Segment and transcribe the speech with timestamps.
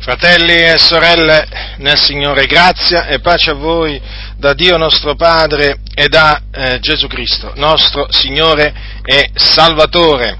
[0.00, 4.00] Fratelli e sorelle nel Signore, grazia e pace a voi
[4.38, 8.72] da Dio nostro Padre e da eh, Gesù Cristo, nostro Signore
[9.04, 10.38] e Salvatore.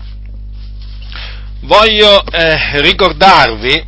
[1.60, 3.86] Voglio eh, ricordarvi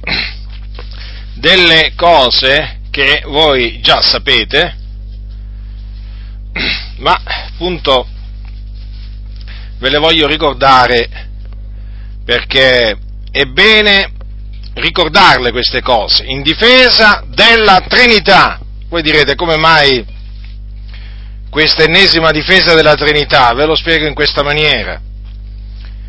[1.37, 4.77] delle cose che voi già sapete,
[6.99, 8.07] ma appunto
[9.79, 11.09] ve le voglio ricordare
[12.27, 12.99] perché
[13.31, 14.12] è bene
[14.75, 18.61] ricordarle queste cose, in difesa della Trinità.
[18.89, 20.05] Voi direte come mai
[21.51, 23.53] questa ennesima difesa della Trinità?
[23.55, 25.01] Ve lo spiego in questa maniera.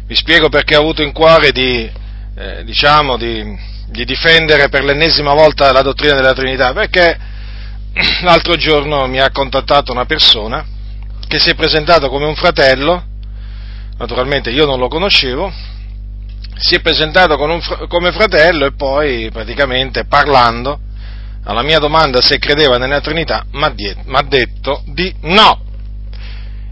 [0.05, 1.89] Vi spiego perché ho avuto in cuore di,
[2.35, 3.57] eh, diciamo, di,
[3.87, 7.17] di difendere per l'ennesima volta la dottrina della Trinità, perché
[8.23, 10.65] l'altro giorno mi ha contattato una persona
[11.27, 13.03] che si è presentato come un fratello,
[13.97, 15.51] naturalmente io non lo conoscevo,
[16.55, 20.79] si è presentato un, come fratello e poi praticamente parlando
[21.45, 25.61] alla mia domanda se credeva nella Trinità mi ha detto di no.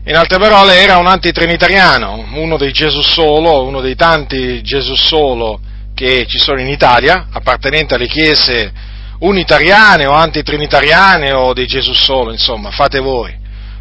[0.06, 5.60] In altre parole era un antitrinitariano, uno dei Gesù solo, uno dei tanti Gesù solo
[5.94, 8.72] che ci sono in Italia, appartenente alle chiese
[9.20, 13.38] unitariane o antitrinitariane o di Gesù solo, insomma, fate voi.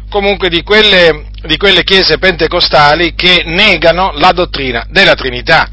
[0.09, 5.69] Comunque di quelle, di quelle chiese pentecostali che negano la dottrina della Trinità.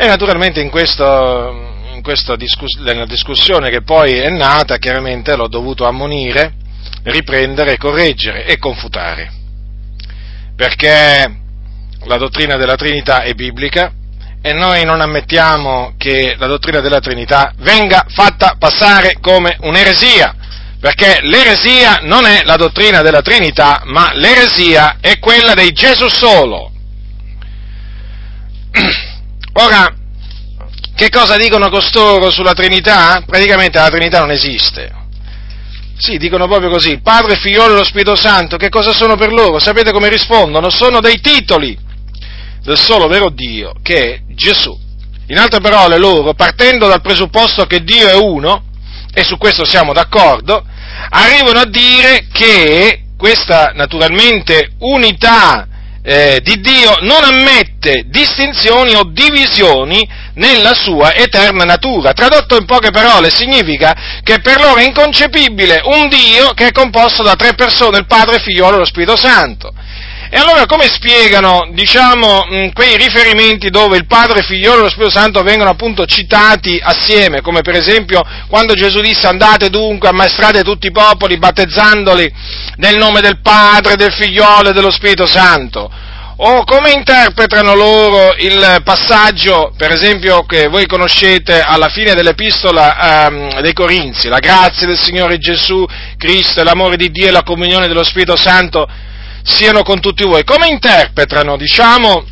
[0.00, 5.86] E naturalmente in, questo, in questa discuss- discussione che poi è nata, chiaramente l'ho dovuto
[5.86, 6.52] ammonire,
[7.02, 9.28] riprendere, correggere e confutare.
[10.54, 11.36] Perché
[12.04, 13.90] la dottrina della Trinità è biblica
[14.40, 20.32] e noi non ammettiamo che la dottrina della Trinità venga fatta passare come un'eresia,
[20.78, 26.70] perché l'eresia non è la dottrina della Trinità, ma l'eresia è quella dei Gesù solo.
[29.60, 29.92] Ora,
[30.94, 33.24] che cosa dicono costoro sulla Trinità?
[33.26, 34.88] Praticamente la Trinità non esiste.
[35.98, 39.58] Sì, dicono proprio così, Padre, Figliolo e lo Spirito Santo, che cosa sono per loro?
[39.58, 40.70] Sapete come rispondono?
[40.70, 41.76] Sono dei titoli
[42.62, 44.78] del solo vero Dio, che è Gesù.
[45.26, 48.62] In altre parole, loro, partendo dal presupposto che Dio è uno,
[49.12, 50.64] e su questo siamo d'accordo,
[51.08, 55.66] arrivano a dire che questa naturalmente unità
[56.10, 62.14] eh, di Dio non ammette distinzioni o divisioni nella sua eterna natura.
[62.14, 67.22] Tradotto in poche parole significa che per loro è inconcepibile un Dio che è composto
[67.22, 69.70] da tre persone, il Padre, il Figliolo e lo Spirito Santo.
[70.30, 72.44] E allora come spiegano, diciamo,
[72.74, 77.40] quei riferimenti dove il Padre, il Figliolo e lo Spirito Santo vengono appunto citati assieme,
[77.40, 82.30] come per esempio quando Gesù disse andate dunque, ammaestrate tutti i popoli, battezzandoli
[82.76, 85.90] nel nome del Padre, del Figliolo e dello Spirito Santo?
[86.40, 93.60] O come interpretano loro il passaggio, per esempio, che voi conoscete alla fine dell'epistola ehm,
[93.60, 95.84] dei Corinzi, la grazia del Signore Gesù
[96.16, 98.86] Cristo, l'amore di Dio e la comunione dello Spirito Santo
[99.42, 100.44] siano con tutti voi.
[100.44, 102.24] Come interpretano, diciamo,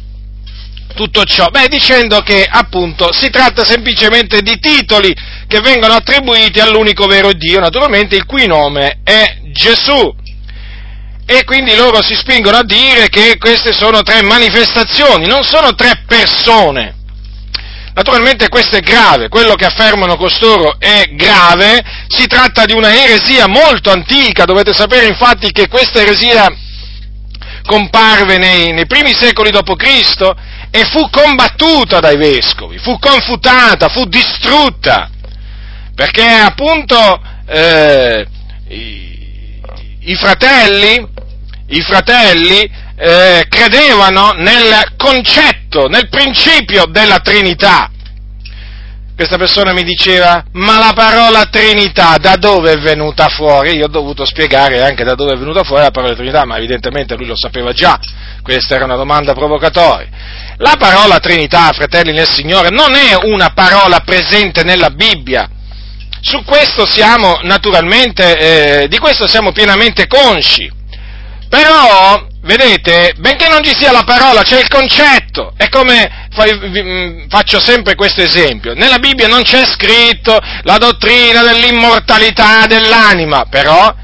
[0.95, 1.49] tutto ciò?
[1.49, 5.15] Beh, dicendo che appunto si tratta semplicemente di titoli
[5.47, 10.15] che vengono attribuiti all'unico vero Dio, naturalmente il cui nome è Gesù.
[11.29, 16.05] E quindi loro si spingono a dire che queste sono tre manifestazioni, non sono tre
[16.07, 16.95] persone.
[17.95, 23.47] Naturalmente questo è grave, quello che affermano costoro è grave, si tratta di una eresia
[23.49, 26.47] molto antica, dovete sapere infatti che questa eresia
[27.67, 30.31] comparve nei, nei primi secoli d.C.
[30.71, 35.11] e fu combattuta dai vescovi, fu confutata, fu distrutta,
[35.95, 38.27] perché appunto eh,
[38.69, 39.61] i,
[40.01, 41.15] i fratelli
[41.69, 47.91] i fratelli eh, credevano nel concetto, nel principio della Trinità.
[49.17, 53.75] Questa persona mi diceva, ma la parola Trinità da dove è venuta fuori?
[53.75, 57.17] Io ho dovuto spiegare anche da dove è venuta fuori la parola Trinità, ma evidentemente
[57.17, 57.99] lui lo sapeva già,
[58.43, 60.07] questa era una domanda provocatoria.
[60.59, 65.49] La parola Trinità, fratelli nel Signore, non è una parola presente nella Bibbia.
[66.21, 70.71] Su questo siamo naturalmente, eh, di questo siamo pienamente consci.
[71.49, 75.53] Però, vedete, benché non ci sia la parola, c'è il concetto.
[75.57, 78.73] È come mm, faccio sempre questo esempio.
[78.75, 83.95] Nella Bibbia non c'è scritto la dottrina dell'immortalità dell'anima, però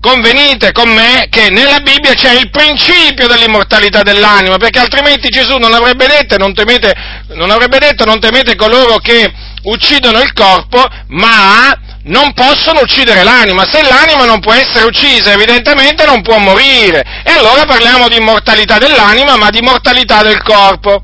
[0.00, 5.74] convenite con me che nella Bibbia c'è il principio dell'immortalità dell'anima, perché altrimenti Gesù non
[5.74, 6.94] avrebbe detto non temete,
[7.34, 9.30] non avrebbe detto non temete coloro che
[9.64, 13.64] uccidono il corpo, ma non possono uccidere l'anima.
[13.70, 17.04] Se l'anima non può essere uccisa, evidentemente non può morire.
[17.24, 21.02] E allora parliamo di immortalità dell'anima, ma di mortalità del corpo.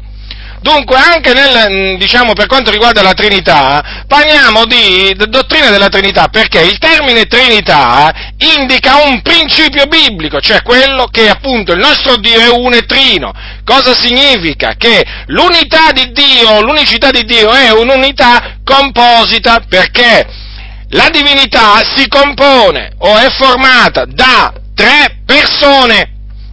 [0.61, 6.61] Dunque, anche nel, diciamo, per quanto riguarda la Trinità, parliamo di dottrina della Trinità, perché
[6.61, 12.49] il termine Trinità indica un principio biblico, cioè quello che appunto il nostro Dio è
[12.49, 13.33] un e trino.
[13.65, 14.75] Cosa significa?
[14.77, 20.27] Che l'unità di Dio, l'unicità di Dio è un'unità composita, perché
[20.91, 26.13] la divinità si compone o è formata da tre persone,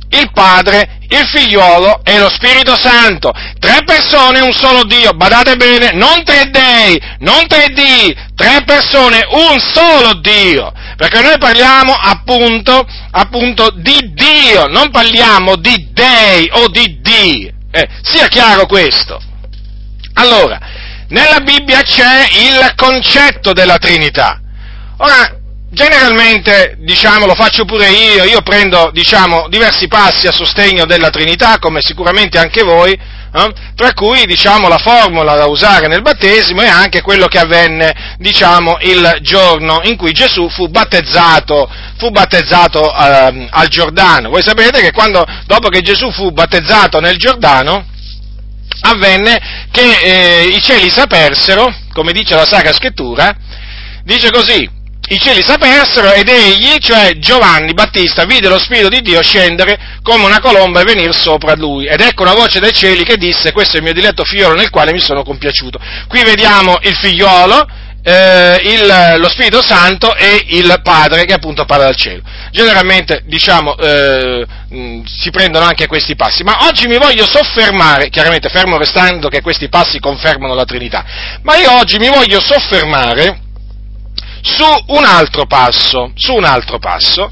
[0.09, 3.31] il Padre, il Figliolo e lo Spirito Santo.
[3.59, 5.11] Tre persone, un solo Dio.
[5.13, 10.71] Badate bene, non tre dei, non tre di, tre persone, un solo Dio.
[10.95, 17.51] Perché noi parliamo appunto, appunto di Dio, non parliamo di dei o di di.
[17.71, 19.19] Eh, sia chiaro questo.
[20.13, 20.59] Allora,
[21.09, 24.39] nella Bibbia c'è il concetto della Trinità.
[24.97, 25.41] Ora,
[25.73, 31.57] Generalmente, diciamo, lo faccio pure io, io prendo, diciamo, diversi passi a sostegno della Trinità,
[31.57, 33.53] come sicuramente anche voi, eh?
[33.75, 38.77] tra cui, diciamo, la formula da usare nel battesimo è anche quello che avvenne, diciamo,
[38.81, 41.67] il giorno in cui Gesù fu battezzato,
[41.97, 44.29] fu battezzato eh, al Giordano.
[44.29, 47.87] Voi sapete che quando, dopo che Gesù fu battezzato nel Giordano,
[48.81, 53.35] avvenne che eh, i cieli s'apersero, come dice la Sacra Scrittura,
[54.03, 54.69] dice così,
[55.09, 60.25] i cieli s'apersero ed egli, cioè Giovanni Battista, vide lo Spirito di Dio scendere come
[60.25, 61.85] una colomba e venire sopra lui.
[61.85, 64.69] Ed ecco una voce dai cieli che disse, questo è il mio diletto figliolo nel
[64.69, 65.79] quale mi sono compiaciuto.
[66.07, 67.67] Qui vediamo il figliolo,
[68.03, 72.21] eh, il, lo Spirito Santo e il Padre che appunto parla dal cielo.
[72.51, 74.45] Generalmente, diciamo, eh,
[75.05, 79.69] si prendono anche questi passi, ma oggi mi voglio soffermare, chiaramente fermo restando che questi
[79.69, 81.05] passi confermano la Trinità,
[81.43, 83.39] ma io oggi mi voglio soffermare
[84.41, 87.31] su un altro passo, su un altro passo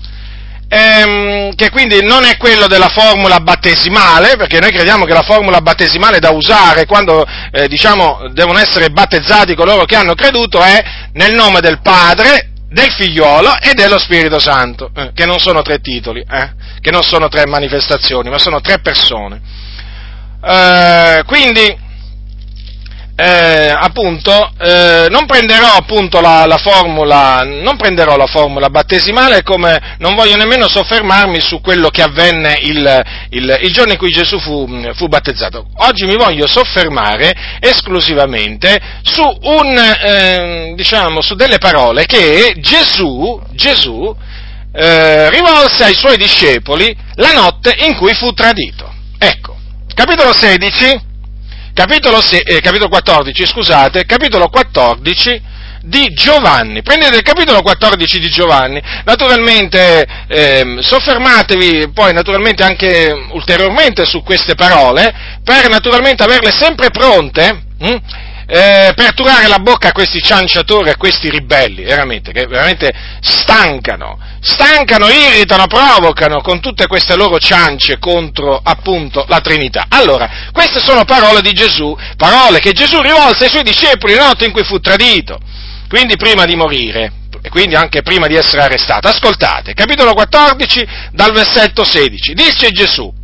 [0.73, 5.59] ehm, che quindi non è quello della formula battesimale, perché noi crediamo che la formula
[5.59, 10.81] battesimale da usare quando eh, diciamo, devono essere battezzati coloro che hanno creduto è
[11.13, 15.79] nel nome del Padre, del Figliolo e dello Spirito Santo, eh, che non sono tre
[15.81, 19.41] titoli, eh, che non sono tre manifestazioni, ma sono tre persone.
[20.43, 21.89] Eh, quindi
[23.15, 29.95] eh, appunto, eh, non prenderò appunto la, la, formula, non prenderò la formula battesimale come
[29.99, 34.39] non voglio nemmeno soffermarmi su quello che avvenne il, il, il giorno in cui Gesù
[34.39, 35.67] fu, fu, battezzato.
[35.77, 44.15] Oggi mi voglio soffermare esclusivamente su un, eh, diciamo, su delle parole che Gesù, Gesù
[44.73, 48.91] eh, rivolse ai suoi discepoli la notte in cui fu tradito.
[49.17, 49.55] Ecco,
[49.93, 51.09] capitolo 16,
[51.81, 55.41] capitolo, se, eh, capitolo 14, scusate, capitolo 14
[55.81, 56.83] di Giovanni.
[56.83, 64.53] Prendete il capitolo 14 di Giovanni, naturalmente eh, soffermatevi poi naturalmente anche ulteriormente su queste
[64.53, 65.11] parole
[65.43, 67.63] per naturalmente averle sempre pronte.
[67.79, 67.97] Hm?
[68.53, 74.19] Eh, per turare la bocca a questi cianciatori, a questi ribelli, veramente, che veramente stancano,
[74.41, 79.85] stancano, irritano, provocano con tutte queste loro ciance contro appunto la Trinità.
[79.87, 84.43] Allora, queste sono parole di Gesù, parole che Gesù rivolse ai suoi discepoli la notte
[84.43, 85.39] in cui fu tradito,
[85.87, 89.07] quindi prima di morire, e quindi anche prima di essere arrestato.
[89.07, 93.20] Ascoltate, capitolo 14 dal versetto 16, dice Gesù,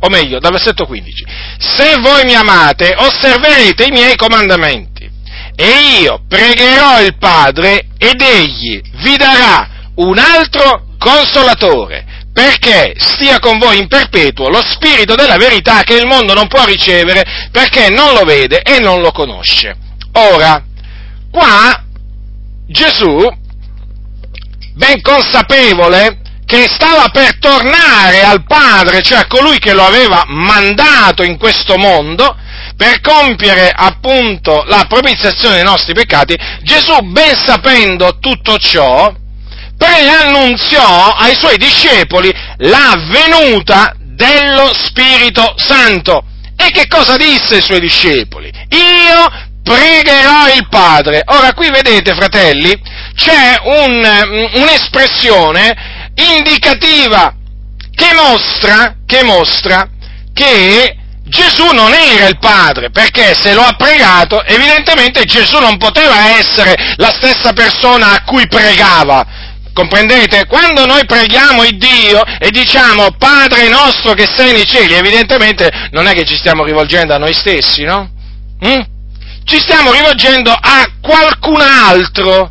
[0.00, 1.24] o meglio, dal versetto 15,
[1.58, 5.08] se voi mi amate, osserverete i miei comandamenti,
[5.54, 13.58] e io pregherò il Padre ed egli vi darà un altro consolatore, perché stia con
[13.58, 18.14] voi in perpetuo lo spirito della verità che il mondo non può ricevere perché non
[18.14, 19.76] lo vede e non lo conosce.
[20.12, 20.64] Ora,
[21.30, 21.84] qua
[22.66, 23.28] Gesù,
[24.74, 26.19] ben consapevole
[26.50, 31.76] che stava per tornare al Padre, cioè a colui che lo aveva mandato in questo
[31.78, 32.36] mondo,
[32.76, 39.14] per compiere appunto la propiziazione dei nostri peccati, Gesù, ben sapendo tutto ciò,
[39.78, 46.24] preannunziò ai suoi discepoli la venuta dello Spirito Santo.
[46.56, 48.50] E che cosa disse ai suoi discepoli?
[48.70, 51.22] Io pregherò il Padre.
[51.26, 52.76] Ora qui vedete, fratelli,
[53.14, 57.34] c'è un, un'espressione indicativa
[57.94, 59.88] che mostra, che mostra
[60.32, 66.36] che Gesù non era il Padre, perché se lo ha pregato, evidentemente Gesù non poteva
[66.36, 69.24] essere la stessa persona a cui pregava.
[69.72, 70.46] Comprendete?
[70.46, 76.06] Quando noi preghiamo il Dio e diciamo Padre nostro che sei nei cieli, evidentemente non
[76.06, 78.10] è che ci stiamo rivolgendo a noi stessi, no?
[78.66, 78.80] Mm?
[79.44, 82.50] Ci stiamo rivolgendo a qualcun altro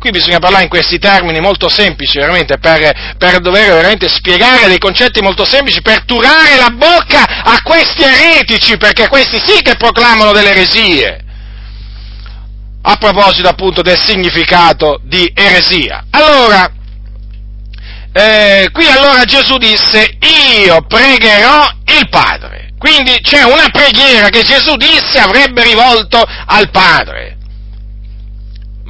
[0.00, 4.78] Qui bisogna parlare in questi termini molto semplici, veramente, per, per dover veramente spiegare dei
[4.78, 10.32] concetti molto semplici, per turare la bocca a questi eretici, perché questi sì che proclamano
[10.32, 11.20] delle eresie.
[12.80, 16.06] A proposito appunto del significato di eresia.
[16.08, 16.72] Allora,
[18.10, 20.16] eh, qui allora Gesù disse,
[20.64, 22.70] io pregherò il Padre.
[22.78, 27.36] Quindi c'è una preghiera che Gesù disse avrebbe rivolto al Padre.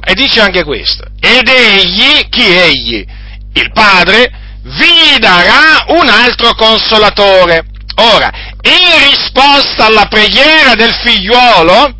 [0.03, 1.05] E dice anche questo.
[1.19, 3.05] Ed egli, chi egli?
[3.53, 4.31] Il Padre,
[4.63, 7.65] vi darà un altro consolatore.
[7.95, 8.31] Ora,
[8.61, 11.95] in risposta alla preghiera del figliuolo,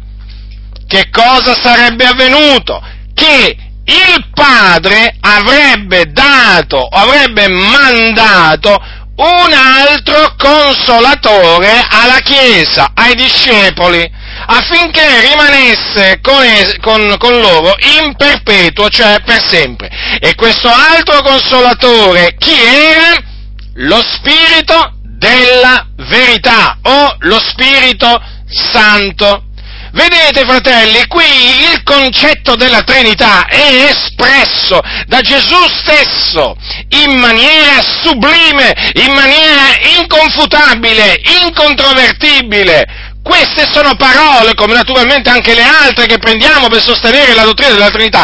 [0.88, 2.82] che cosa sarebbe avvenuto?
[3.14, 8.70] Che il Padre avrebbe dato, avrebbe mandato
[9.16, 14.10] un altro consolatore alla Chiesa, ai discepoli
[14.46, 19.90] affinché rimanesse con, es- con, con loro in perpetuo, cioè per sempre.
[20.20, 23.30] E questo altro consolatore, chi era?
[23.76, 29.46] Lo Spirito della verità o lo Spirito Santo.
[29.94, 31.26] Vedete, fratelli, qui
[31.74, 36.56] il concetto della Trinità è espresso da Gesù stesso
[36.90, 43.01] in maniera sublime, in maniera inconfutabile, incontrovertibile.
[43.24, 47.92] Queste sono parole, come naturalmente anche le altre che prendiamo per sostenere la dottrina della
[47.92, 48.24] Trinità,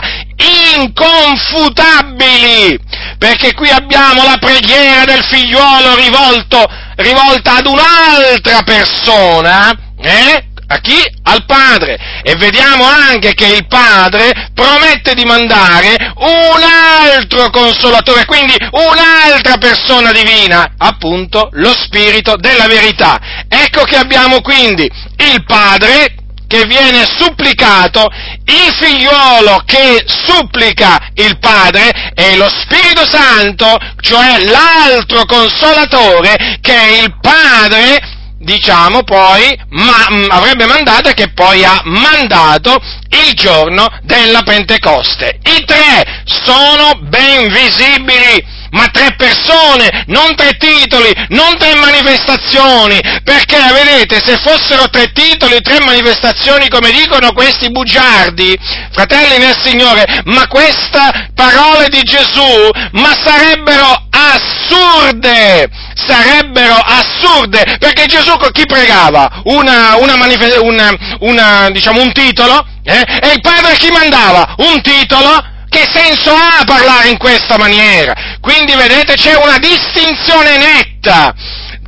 [0.76, 2.80] inconfutabili,
[3.18, 10.46] perché qui abbiamo la preghiera del figliuolo rivolto, rivolta ad un'altra persona, eh?
[10.70, 11.02] A chi?
[11.24, 11.98] Al Padre.
[12.24, 20.12] E vediamo anche che il Padre promette di mandare un altro consolatore, quindi un'altra persona
[20.12, 23.46] divina, appunto lo Spirito della verità.
[23.48, 26.16] Ecco che abbiamo quindi il Padre
[26.48, 28.08] che viene supplicato,
[28.46, 37.18] il figliuolo che supplica il Padre e lo Spirito Santo, cioè l'altro consolatore che il
[37.20, 42.80] Padre diciamo poi, ma, mh, avrebbe mandato e che poi ha mandato
[43.10, 45.40] il giorno della Pentecoste.
[45.44, 53.58] I tre sono ben visibili, ma tre persone, non tre titoli, non tre manifestazioni, perché
[53.74, 58.58] vedete, se fossero tre titoli, tre manifestazioni, come dicono questi bugiardi,
[58.92, 68.36] fratelli nel Signore, ma queste parole di Gesù, ma sarebbero assurde, sarebbero assurde, perché Gesù
[68.52, 69.42] chi pregava?
[69.46, 72.66] Una, una, manifest- una, una diciamo, un titolo?
[72.84, 73.04] Eh?
[73.22, 74.56] E il Padre chi mandava?
[74.58, 75.56] Un titolo?
[75.70, 78.14] Che senso ha parlare in questa maniera?
[78.42, 81.34] Quindi vedete c'è una distinzione netta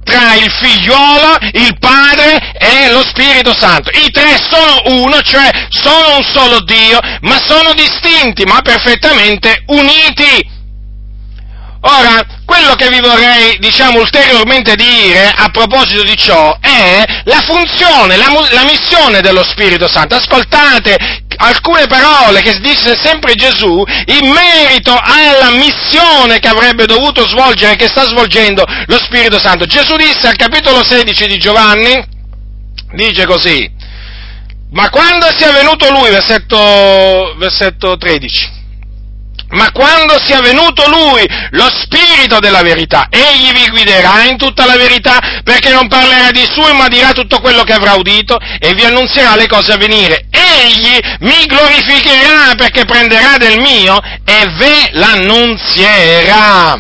[0.03, 3.91] tra il figliuolo, il padre e lo Spirito Santo.
[3.91, 10.57] I tre sono uno, cioè sono un solo Dio, ma sono distinti, ma perfettamente uniti.
[11.81, 18.17] Ora, quello che vi vorrei, diciamo, ulteriormente dire a proposito di ciò è la funzione,
[18.17, 20.15] la, la missione dello Spirito Santo.
[20.15, 20.97] Ascoltate
[21.41, 27.87] alcune parole che dice sempre Gesù in merito alla missione che avrebbe dovuto svolgere, che
[27.87, 29.65] sta svolgendo lo Spirito Santo.
[29.65, 32.05] Gesù disse al capitolo 16 di Giovanni,
[32.93, 33.69] dice così,
[34.71, 38.58] ma quando sia venuto lui, versetto, versetto 13,
[39.49, 44.75] ma quando sia venuto Lui, lo Spirito della verità, egli vi guiderà in tutta la
[44.75, 48.83] verità, perché non parlerà di suo, ma dirà tutto quello che avrà udito e vi
[48.83, 50.27] annunzierà le cose a venire.
[50.29, 56.77] Egli mi glorificherà perché prenderà del mio e ve l'annunzierà.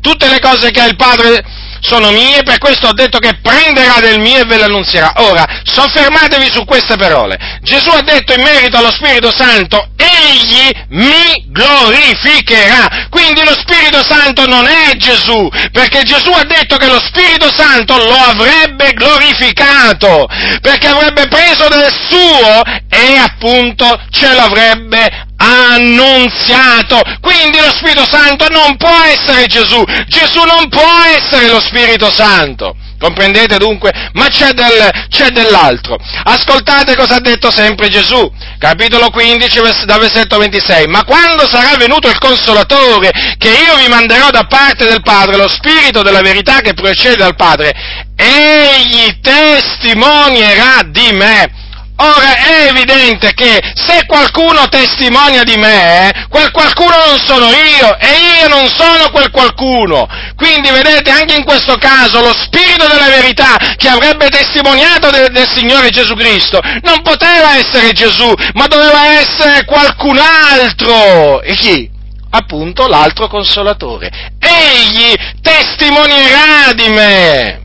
[0.00, 1.42] Tutte le cose che ha il Padre
[1.84, 5.12] sono mie, per questo ho detto che prenderà del mio e ve l'annunzierà.
[5.16, 7.38] Ora, soffermatevi su queste parole.
[7.62, 13.08] Gesù ha detto in merito allo Spirito Santo, egli mi glorificherà.
[13.10, 17.96] Quindi lo Spirito Santo non è Gesù, perché Gesù ha detto che lo Spirito Santo
[17.98, 20.26] lo avrebbe glorificato,
[20.62, 27.00] perché avrebbe preso del suo e appunto ce l'avrebbe annunziato.
[27.20, 32.76] Quindi lo Spirito Santo non può essere Gesù, Gesù non può essere lo Spirito Santo.
[32.98, 33.92] Comprendete dunque?
[34.14, 35.98] Ma c'è, del, c'è, dell'altro.
[36.24, 40.86] Ascoltate cosa ha detto sempre Gesù, capitolo 15, dal versetto 26.
[40.86, 45.48] Ma quando sarà venuto il Consolatore, che io vi manderò da parte del Padre, lo
[45.48, 47.74] Spirito della verità che procede dal Padre,
[48.16, 51.62] egli testimonierà di me
[51.96, 58.40] Ora è evidente che se qualcuno testimonia di me, quel qualcuno non sono io e
[58.40, 60.08] io non sono quel qualcuno.
[60.34, 65.48] Quindi vedete anche in questo caso lo spirito della verità che avrebbe testimoniato del, del
[65.48, 71.42] Signore Gesù Cristo non poteva essere Gesù, ma doveva essere qualcun altro.
[71.42, 71.88] E chi?
[72.30, 74.10] Appunto l'altro consolatore.
[74.40, 77.63] Egli testimonierà di me.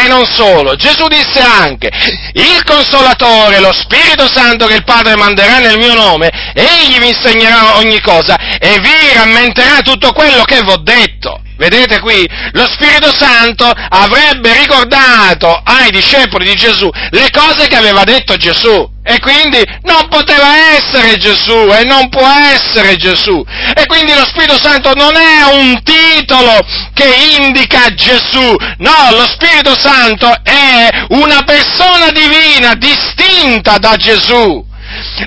[0.00, 1.90] E non solo, Gesù disse anche,
[2.32, 7.76] il consolatore, lo Spirito Santo che il Padre manderà nel mio nome, egli vi insegnerà
[7.76, 11.42] ogni cosa e vi rammenterà tutto quello che vi ho detto.
[11.60, 12.26] Vedete qui?
[12.52, 18.88] Lo Spirito Santo avrebbe ricordato ai discepoli di Gesù le cose che aveva detto Gesù.
[19.04, 23.44] E quindi non poteva essere Gesù e non può essere Gesù.
[23.74, 26.64] E quindi lo Spirito Santo non è un titolo
[26.94, 28.56] che indica Gesù.
[28.78, 34.66] No, lo Spirito Santo è una persona divina distinta da Gesù.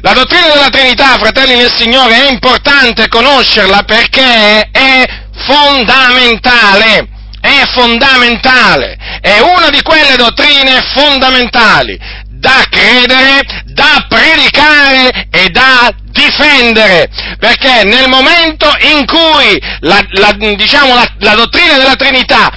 [0.01, 7.07] La dottrina della Trinità, fratelli nel Signore, è importante conoscerla perché è fondamentale,
[7.41, 11.99] è fondamentale, è una di quelle dottrine fondamentali
[12.43, 17.09] da credere, da predicare e da difendere,
[17.39, 22.51] perché nel momento in cui la, la, diciamo, la, la dottrina della Trinità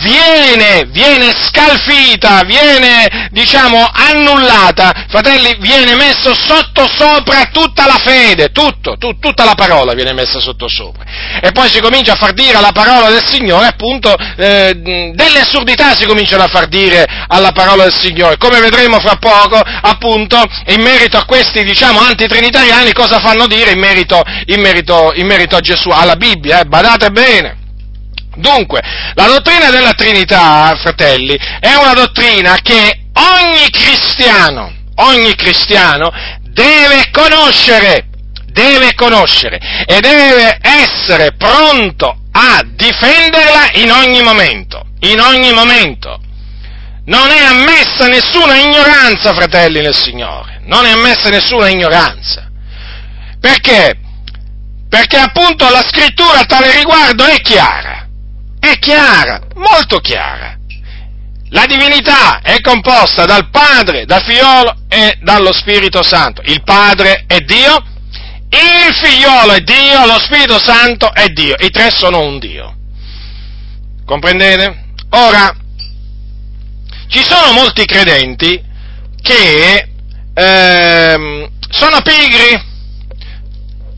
[0.00, 8.96] viene, viene, scalfita, viene, diciamo, annullata, fratelli, viene messo sotto sopra tutta la fede, tutto,
[8.98, 11.04] tu, tutta la parola viene messa sotto sopra.
[11.40, 15.94] E poi si comincia a far dire alla parola del Signore, appunto, eh, delle assurdità
[15.94, 20.82] si cominciano a far dire alla parola del Signore, come vedremo fra poco, appunto, in
[20.82, 25.60] merito a questi, diciamo, antitrinitariani, cosa fanno dire in merito, in merito, in merito a
[25.60, 26.64] Gesù, alla Bibbia, eh?
[26.64, 27.59] badate bene.
[28.36, 28.80] Dunque,
[29.14, 36.10] la dottrina della Trinità, fratelli, è una dottrina che ogni cristiano, ogni cristiano
[36.42, 38.06] deve conoscere,
[38.46, 46.20] deve conoscere e deve essere pronto a difenderla in ogni momento, in ogni momento.
[47.06, 52.48] Non è ammessa nessuna ignoranza, fratelli nel Signore, non è ammessa nessuna ignoranza.
[53.40, 53.98] Perché?
[54.88, 57.99] Perché appunto la scrittura a tale riguardo è chiara,
[58.60, 60.56] è chiara, molto chiara.
[61.48, 66.42] La divinità è composta dal Padre, dal Figliolo e dallo Spirito Santo.
[66.44, 67.82] Il Padre è Dio,
[68.50, 71.56] il Figliolo è Dio, lo Spirito Santo è Dio.
[71.58, 72.76] I tre sono un Dio.
[74.04, 74.84] Comprendete?
[75.10, 75.52] Ora,
[77.08, 78.62] ci sono molti credenti
[79.20, 79.88] che
[80.32, 82.60] ehm, sono pigri,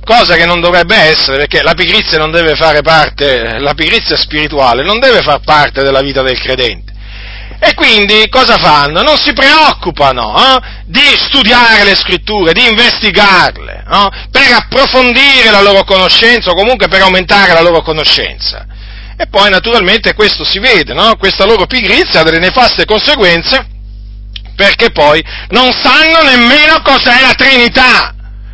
[0.05, 4.83] cosa che non dovrebbe essere, perché la pigrizia non deve fare parte, la pigrizia spirituale
[4.83, 6.93] non deve far parte della vita del credente.
[7.65, 9.03] E quindi cosa fanno?
[9.03, 15.85] Non si preoccupano eh, di studiare le scritture, di investigarle, eh, per approfondire la loro
[15.85, 18.67] conoscenza o comunque per aumentare la loro conoscenza.
[19.17, 21.15] E poi naturalmente questo si vede, no?
[21.17, 23.67] questa loro pigrizia ha delle nefaste conseguenze
[24.57, 28.13] perché poi non sanno nemmeno cos'è la Trinità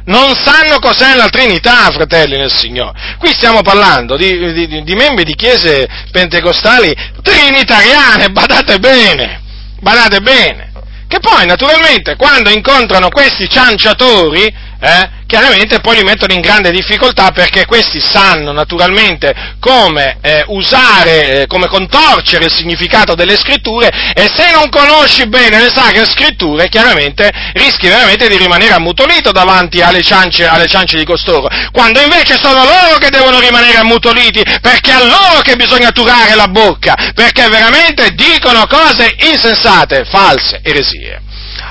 [0.08, 3.16] non sanno cos'è la Trinità, fratelli nel Signore.
[3.18, 9.40] Qui stiamo parlando di, di, di membri di chiese pentecostali trinitariane, badate bene,
[9.80, 10.72] badate bene,
[11.08, 17.32] che poi naturalmente quando incontrano questi cianciatori, eh, chiaramente poi li mettono in grande difficoltà
[17.32, 24.30] perché questi sanno naturalmente come eh, usare, eh, come contorcere il significato delle scritture e
[24.32, 30.02] se non conosci bene le sacre scritture chiaramente rischi veramente di rimanere ammutolito davanti alle
[30.02, 34.94] ciance, alle ciance di costoro, quando invece sono loro che devono rimanere ammutoliti perché è
[34.94, 41.20] a loro che bisogna turare la bocca, perché veramente dicono cose insensate, false, eresie.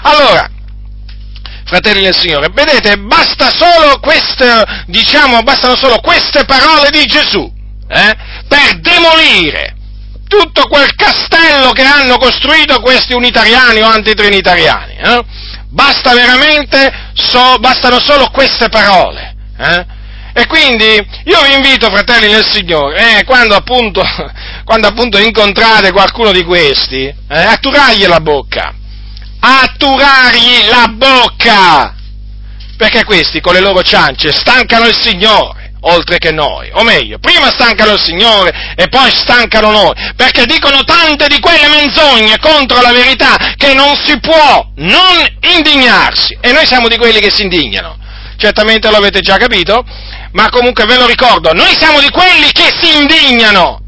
[0.02, 0.50] Allora,
[1.68, 2.50] fratelli del Signore.
[2.52, 7.52] Vedete, basta solo queste, diciamo, bastano solo queste parole di Gesù,
[7.90, 8.16] eh,
[8.48, 9.76] per demolire
[10.28, 14.96] tutto quel castello che hanno costruito questi unitariani o antitrinitariani.
[14.96, 15.26] Eh?
[15.70, 19.36] Basta veramente, so, bastano solo queste parole.
[19.58, 19.86] Eh?
[20.34, 24.02] E quindi io vi invito, fratelli del Signore, eh, quando, appunto,
[24.64, 28.74] quando, appunto, incontrate qualcuno di questi, eh, a turargli la bocca
[29.40, 31.94] a turargli la bocca,
[32.78, 37.50] perché questi con le loro ciance stancano il Signore, oltre che noi, o meglio, prima
[37.50, 42.92] stancano il Signore e poi stancano noi, perché dicono tante di quelle menzogne contro la
[42.92, 47.98] verità che non si può non indignarsi, e noi siamo di quelli che si indignano.
[48.38, 49.84] Certamente lo avete già capito,
[50.34, 53.80] ma comunque ve lo ricordo, noi siamo di quelli che si indignano,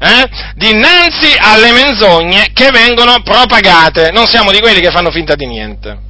[0.00, 4.10] eh, dinanzi alle menzogne che vengono propagate.
[4.12, 6.07] Non siamo di quelli che fanno finta di niente.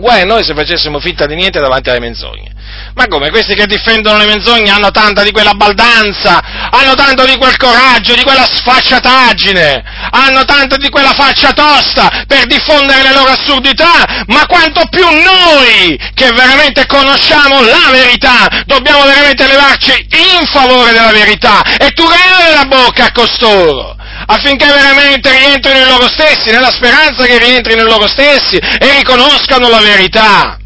[0.00, 2.50] Guai noi se facessimo finta di niente davanti alle menzogne.
[2.94, 3.28] Ma come?
[3.30, 8.14] Questi che difendono le menzogne hanno tanta di quella baldanza, hanno tanto di quel coraggio,
[8.14, 14.46] di quella sfacciataggine, hanno tanto di quella faccia tosta per diffondere le loro assurdità, ma
[14.46, 21.62] quanto più noi, che veramente conosciamo la verità, dobbiamo veramente levarci in favore della verità
[21.76, 23.99] e turare la bocca a costoro
[24.30, 29.68] affinché veramente rientrino in loro stessi, nella speranza che rientrino in loro stessi e riconoscano
[29.68, 30.56] la verità.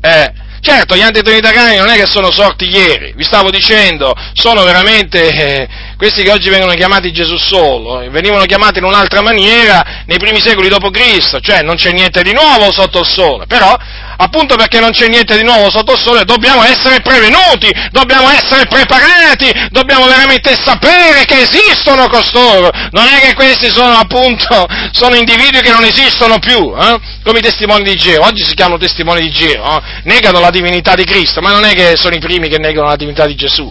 [0.00, 5.28] Eh, certo, gli antitrinitariani non è che sono sorti ieri, vi stavo dicendo, sono veramente
[5.28, 5.68] eh,
[6.00, 10.40] questi che oggi vengono chiamati Gesù solo, eh, venivano chiamati in un'altra maniera nei primi
[10.40, 13.76] secoli d.C., cioè non c'è niente di nuovo sotto il sole, però
[14.16, 18.64] appunto perché non c'è niente di nuovo sotto il sole, dobbiamo essere prevenuti, dobbiamo essere
[18.64, 22.70] preparati, dobbiamo veramente sapere che esistono costoro.
[22.92, 26.98] Non è che questi sono appunto, sono individui che non esistono più, eh?
[27.22, 28.24] come i testimoni di Geo.
[28.24, 29.82] Oggi si chiamano testimoni di Geo, eh?
[30.04, 32.96] negano la divinità di Cristo, ma non è che sono i primi che negano la
[32.96, 33.70] divinità di Gesù.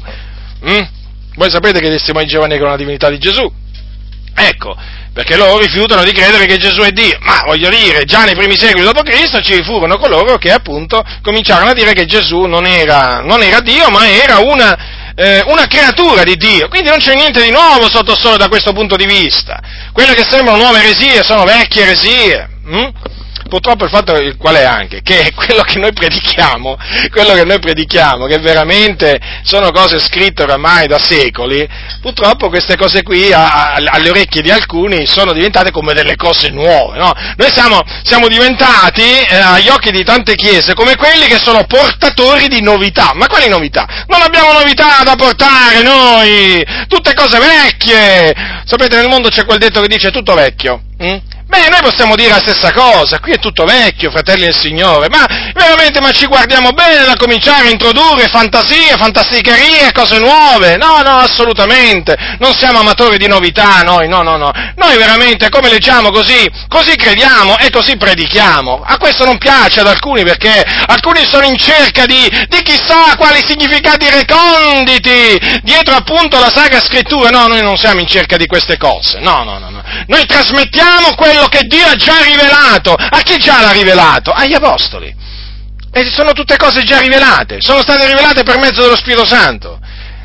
[0.64, 0.98] Mm?
[1.40, 3.50] Voi sapete che i testimoni di Geo negano la divinità di Gesù?
[4.36, 4.76] Ecco,
[5.14, 7.18] perché loro rifiutano di credere che Gesù è Dio.
[7.22, 9.40] Ma voglio dire, già nei primi secoli d.C.
[9.40, 13.90] ci furono coloro che appunto cominciarono a dire che Gesù non era, non era Dio,
[13.90, 16.68] ma era una, eh, una, creatura di Dio.
[16.68, 19.62] Quindi non c'è niente di nuovo sotto solo da questo punto di vista.
[19.94, 22.50] Quelle che sembrano nuove eresie sono vecchie eresie.
[22.66, 22.90] Hm?
[23.50, 25.02] Purtroppo il fatto qual è anche?
[25.02, 26.78] Che quello che noi predichiamo,
[27.12, 31.68] quello che noi predichiamo, che veramente sono cose scritte oramai da secoli,
[32.02, 36.50] purtroppo queste cose qui a, a, alle orecchie di alcuni sono diventate come delle cose
[36.50, 37.12] nuove, no?
[37.36, 42.48] Noi siamo, siamo diventati eh, agli occhi di tante chiese come quelli che sono portatori
[42.48, 43.12] di novità.
[43.16, 44.06] Ma quali novità?
[44.08, 46.66] Non abbiamo novità da portare noi!
[46.88, 48.34] Tutte cose vecchie!
[48.64, 50.82] Sapete, nel mondo c'è quel detto che dice tutto vecchio.
[51.00, 51.18] Hm?
[51.50, 55.26] Beh, noi possiamo dire la stessa cosa, qui è tutto vecchio, fratelli del Signore, ma
[55.56, 60.78] veramente ma ci guardiamo bene da cominciare a introdurre fantasie, fantasticherie, cose nuove?
[60.78, 65.70] No, no, assolutamente, non siamo amatori di novità, noi, no, no, no, noi veramente come
[65.70, 68.84] leggiamo così, così crediamo e così predichiamo.
[68.86, 73.44] A questo non piace ad alcuni perché alcuni sono in cerca di, di chissà quali
[73.44, 78.78] significati reconditi dietro appunto la Sacra Scrittura, no, noi non siamo in cerca di queste
[78.78, 79.84] cose, no, no, no, no.
[80.06, 82.94] noi trasmettiamo quello quello che Dio ha già rivelato.
[82.94, 84.32] A chi già l'ha rivelato?
[84.32, 85.16] Agli apostoli.
[85.92, 89.80] E sono tutte cose già rivelate, sono state rivelate per mezzo dello Spirito Santo.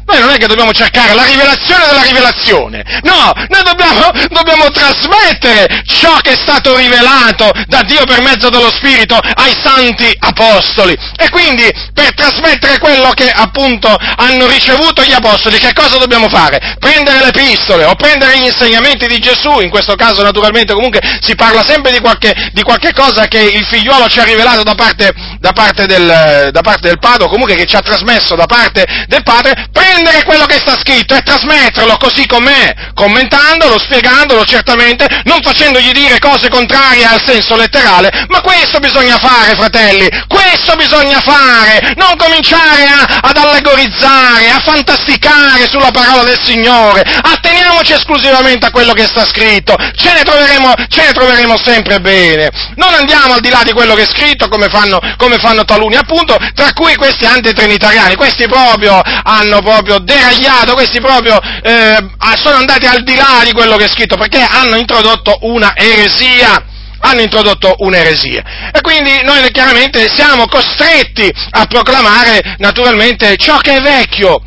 [0.07, 5.83] Noi non è che dobbiamo cercare la rivelazione della rivelazione, no, noi dobbiamo, dobbiamo, trasmettere
[5.87, 10.95] ciò che è stato rivelato da Dio per mezzo dello Spirito ai santi apostoli.
[11.17, 16.77] E quindi per trasmettere quello che appunto hanno ricevuto gli apostoli, che cosa dobbiamo fare?
[16.79, 21.35] Prendere le epistole o prendere gli insegnamenti di Gesù, in questo caso naturalmente comunque si
[21.35, 25.13] parla sempre di qualche, di qualche cosa che il figliuolo ci ha rivelato da parte,
[25.39, 28.85] da parte, del, da parte del Padre, o comunque che ci ha trasmesso da parte
[29.07, 29.94] del Padre, prendere
[30.25, 36.49] quello che sta scritto e trasmetterlo così com'è, commentandolo, spiegandolo certamente, non facendogli dire cose
[36.49, 43.21] contrarie al senso letterale, ma questo bisogna fare, fratelli, questo bisogna fare, non cominciare a,
[43.23, 49.77] ad allegorizzare, a fantasticare sulla parola del Signore, atteniamoci esclusivamente a quello che sta scritto,
[49.95, 53.95] ce ne troveremo, ce ne troveremo sempre bene, non andiamo al di là di quello
[53.95, 59.01] che è scritto come fanno, come fanno taluni, appunto, tra cui questi antitrinitariani, questi proprio
[59.23, 61.97] hanno proprio deragliato, questi proprio eh,
[62.43, 66.73] sono andati al di là di quello che è scritto, perché hanno introdotto una eresia
[67.05, 68.71] hanno introdotto un'eresia.
[68.73, 74.41] E quindi noi chiaramente siamo costretti a proclamare naturalmente ciò che è vecchio,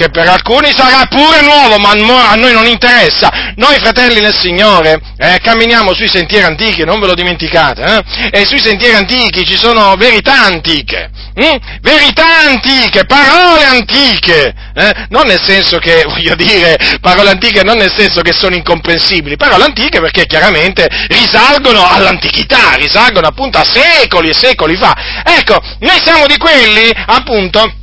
[0.00, 3.52] che per alcuni sarà pure nuovo, ma a noi non interessa.
[3.56, 8.40] Noi fratelli nel Signore eh, camminiamo sui sentieri antichi, non ve lo dimenticate, eh?
[8.40, 11.80] e sui sentieri antichi ci sono verità antiche, hm?
[11.82, 15.06] verità antiche, parole antiche, eh?
[15.10, 19.64] non nel senso che, voglio dire, parole antiche non nel senso che sono incomprensibili, parole
[19.64, 24.96] antiche perché chiaramente risalgono all'antichità, risalgono appunto a secoli e secoli fa.
[25.26, 27.74] Ecco, noi siamo di quelli, appunto,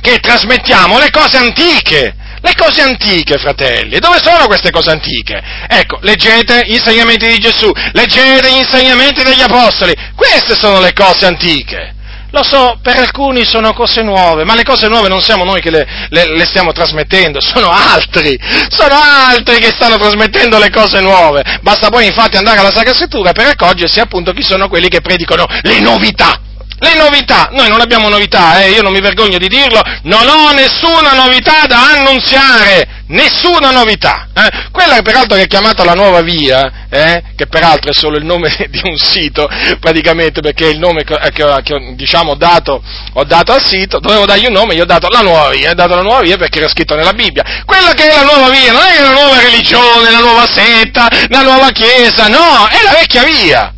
[0.00, 2.14] che trasmettiamo le cose antiche.
[2.40, 3.98] Le cose antiche, fratelli.
[3.98, 5.42] Dove sono queste cose antiche?
[5.68, 9.92] Ecco, leggete gli insegnamenti di Gesù, leggete gli insegnamenti degli Apostoli.
[10.14, 11.96] Queste sono le cose antiche.
[12.30, 15.70] Lo so, per alcuni sono cose nuove, ma le cose nuove non siamo noi che
[15.70, 21.42] le, le, le, stiamo trasmettendo, sono altri, sono altri che stanno trasmettendo le cose nuove.
[21.62, 25.46] Basta poi infatti andare alla Sacra Scrittura per accorgersi appunto chi sono quelli che predicano
[25.62, 26.42] le novità.
[26.80, 30.52] Le novità, noi non abbiamo novità, eh, io non mi vergogno di dirlo, non ho
[30.52, 34.28] nessuna novità da annunziare, nessuna novità.
[34.32, 34.70] Eh?
[34.70, 37.22] Quella peraltro che è chiamata la nuova via, eh?
[37.34, 39.48] che peraltro è solo il nome di un sito,
[39.80, 42.80] praticamente perché è il nome che, che, che ho, diciamo, dato,
[43.14, 45.74] ho dato al sito, dovevo dargli un nome, io ho dato la nuova via, ho
[45.74, 47.64] dato la nuova via perché era scritto nella Bibbia.
[47.64, 51.42] Quella che è la nuova via non è la nuova religione, la nuova setta, la
[51.42, 53.72] nuova chiesa, no, è la vecchia via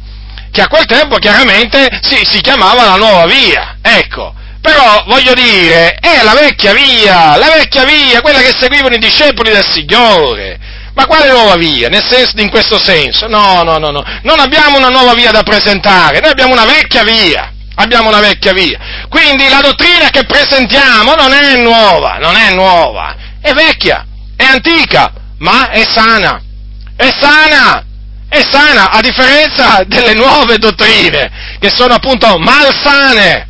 [0.51, 4.35] che a quel tempo chiaramente si, si chiamava la nuova via, ecco.
[4.61, 9.51] Però voglio dire, è la vecchia via, la vecchia via, quella che seguivano i discepoli
[9.51, 10.59] del Signore.
[10.95, 11.89] Ma quale nuova via?
[12.03, 13.27] Senso, in questo senso?
[13.27, 14.05] No, no, no, no.
[14.23, 17.53] Non abbiamo una nuova via da presentare, noi abbiamo una vecchia via.
[17.77, 18.79] Abbiamo una vecchia via.
[19.09, 24.05] Quindi la dottrina che presentiamo non è nuova, non è nuova, è vecchia,
[24.37, 26.43] è antica, ma è sana.
[26.95, 27.83] È sana,
[28.31, 33.49] è sana, a differenza delle nuove dottrine, che sono appunto malsane.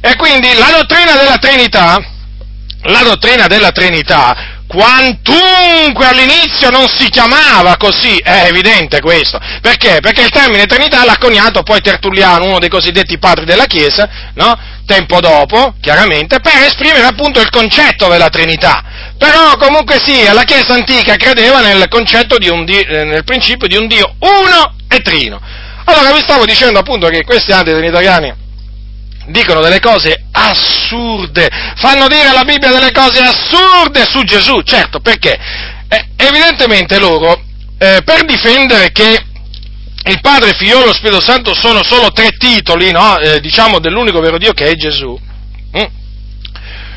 [0.00, 1.96] E quindi la dottrina della Trinità,
[2.82, 4.36] la dottrina della Trinità,
[4.66, 9.38] quantunque all'inizio non si chiamava così, è evidente questo.
[9.60, 10.00] Perché?
[10.00, 14.58] Perché il termine Trinità l'ha coniato poi Tertulliano, uno dei cosiddetti padri della Chiesa, no?
[14.86, 18.84] Tempo dopo, chiaramente, per esprimere appunto il concetto della Trinità.
[19.18, 23.66] Però comunque sia, la Chiesa antica credeva nel concetto di un Dio, eh, nel principio
[23.66, 25.40] di un Dio uno e trino.
[25.86, 28.32] Allora vi stavo dicendo appunto che questi antitrinitariani
[29.26, 35.36] dicono delle cose assurde, fanno dire alla Bibbia delle cose assurde su Gesù, certo, perché
[35.88, 37.42] eh, evidentemente loro,
[37.78, 39.20] eh, per difendere che
[40.06, 43.18] il Padre, Figlio e lo Spirito Santo sono solo tre titoli, no?
[43.18, 45.18] eh, diciamo, dell'unico vero Dio che è Gesù,
[45.72, 45.86] hm?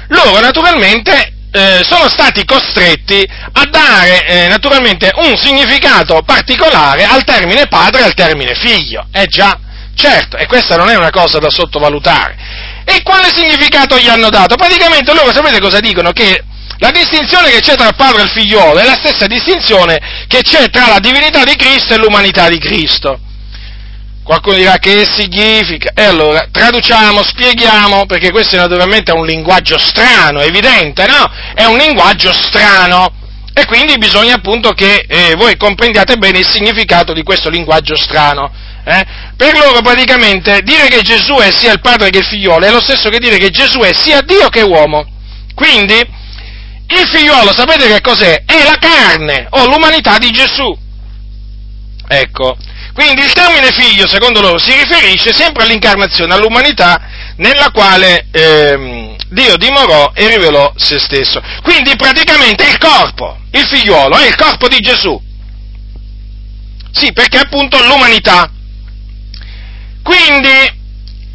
[0.09, 7.67] loro naturalmente eh, sono stati costretti a dare eh, naturalmente un significato particolare al termine
[7.67, 9.07] padre e al termine figlio.
[9.11, 9.57] Eh già,
[9.95, 12.37] certo, e questa non è una cosa da sottovalutare.
[12.85, 14.55] E quale significato gli hanno dato?
[14.55, 16.11] Praticamente loro sapete cosa dicono?
[16.11, 16.43] Che
[16.79, 20.41] la distinzione che c'è tra il padre e il figliolo è la stessa distinzione che
[20.41, 23.19] c'è tra la divinità di Cristo e l'umanità di Cristo.
[24.23, 25.91] Qualcuno dirà che significa?
[25.93, 31.29] E allora traduciamo, spieghiamo, perché questo naturalmente è un linguaggio strano, evidente, no?
[31.53, 33.11] È un linguaggio strano.
[33.53, 38.51] E quindi bisogna appunto che eh, voi comprendiate bene il significato di questo linguaggio strano.
[38.85, 39.05] Eh?
[39.35, 42.81] Per loro praticamente dire che Gesù è sia il padre che il figliolo è lo
[42.81, 45.05] stesso che dire che Gesù è sia Dio che uomo.
[45.55, 46.17] Quindi
[46.95, 48.43] il figliolo, sapete che cos'è?
[48.45, 50.77] È la carne o l'umanità di Gesù.
[52.07, 52.57] Ecco,
[52.93, 56.99] quindi il termine figlio, secondo loro, si riferisce sempre all'incarnazione, all'umanità
[57.37, 61.39] nella quale ehm, Dio dimorò e rivelò se stesso.
[61.61, 65.21] Quindi praticamente il corpo, il figliolo, è il corpo di Gesù.
[66.91, 68.51] Sì, perché appunto l'umanità.
[70.01, 70.78] Quindi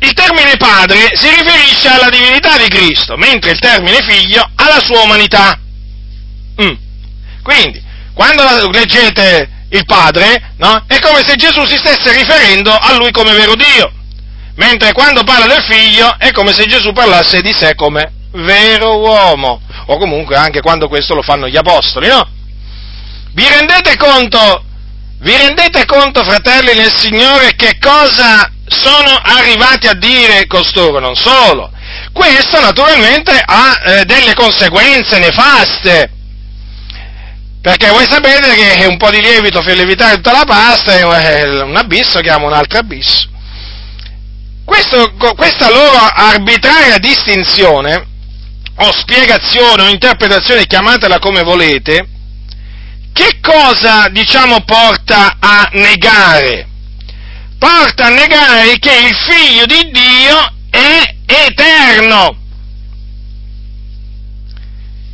[0.05, 5.01] il termine padre si riferisce alla divinità di Cristo, mentre il termine figlio alla sua
[5.01, 5.59] umanità.
[6.63, 6.75] Mm.
[7.43, 10.85] Quindi, quando leggete il Padre, no?
[10.87, 13.91] È come se Gesù si stesse riferendo a lui come vero Dio,
[14.57, 19.61] mentre quando parla del figlio è come se Gesù parlasse di sé come vero uomo,
[19.87, 22.29] o comunque anche quando questo lo fanno gli apostoli, no?
[23.33, 24.65] Vi rendete conto,
[25.19, 30.99] vi rendete conto, fratelli nel Signore, che cosa sono arrivati a dire costoro?
[30.99, 31.71] Non solo.
[32.13, 36.11] Questo naturalmente ha eh, delle conseguenze nefaste
[37.65, 41.03] perché voi sapete che un po' di lievito fa lievitare tutta la pasta e
[41.63, 43.27] un abisso chiama un altro abisso.
[44.67, 48.07] Questo, questa loro arbitraria distinzione,
[48.77, 52.07] o spiegazione o interpretazione, chiamatela come volete,
[53.15, 56.69] che cosa, diciamo, porta a negare?
[57.65, 62.37] Porta a negare che il figlio di Dio è eterno.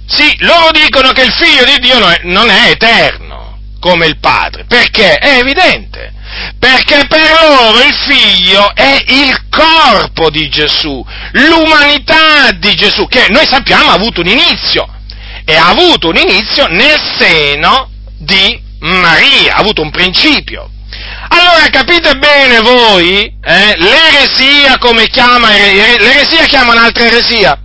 [0.09, 4.65] Sì, loro dicono che il figlio di Dio non è eterno come il padre.
[4.65, 5.15] Perché?
[5.15, 6.13] È evidente.
[6.59, 13.47] Perché per loro il figlio è il corpo di Gesù, l'umanità di Gesù, che noi
[13.47, 14.89] sappiamo ha avuto un inizio.
[15.45, 20.69] E ha avuto un inizio nel seno di Maria, ha avuto un principio.
[21.33, 27.57] Allora capite bene voi, eh, l'eresia come chiama, l'eresia chiama un'altra eresia.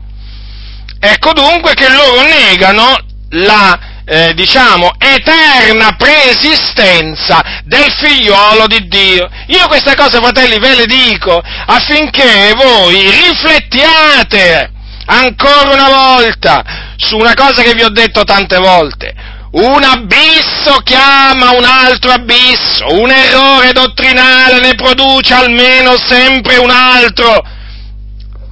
[1.00, 2.96] Ecco dunque che loro negano
[3.30, 9.28] la, eh, diciamo, eterna preesistenza del figliolo di Dio.
[9.48, 14.72] Io queste cose, fratelli, ve le dico affinché voi riflettiate
[15.08, 19.25] ancora una volta su una cosa che vi ho detto tante volte.
[19.52, 27.42] Un abisso chiama un altro abisso, un errore dottrinale ne produce almeno sempre un altro.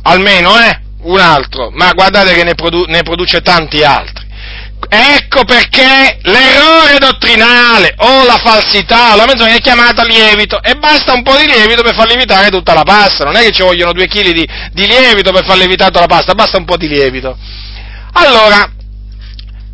[0.03, 0.81] Almeno, eh?
[1.03, 4.21] un altro, ma guardate che ne, produ- ne produce tanti altri.
[4.89, 11.13] Ecco perché l'errore dottrinale o la falsità o la menzogna è chiamata lievito e basta
[11.13, 13.93] un po' di lievito per far lievitare tutta la pasta, non è che ci vogliono
[13.93, 16.87] due chili di, di lievito per far lievitare tutta la pasta, basta un po' di
[16.87, 17.37] lievito.
[18.13, 18.69] Allora,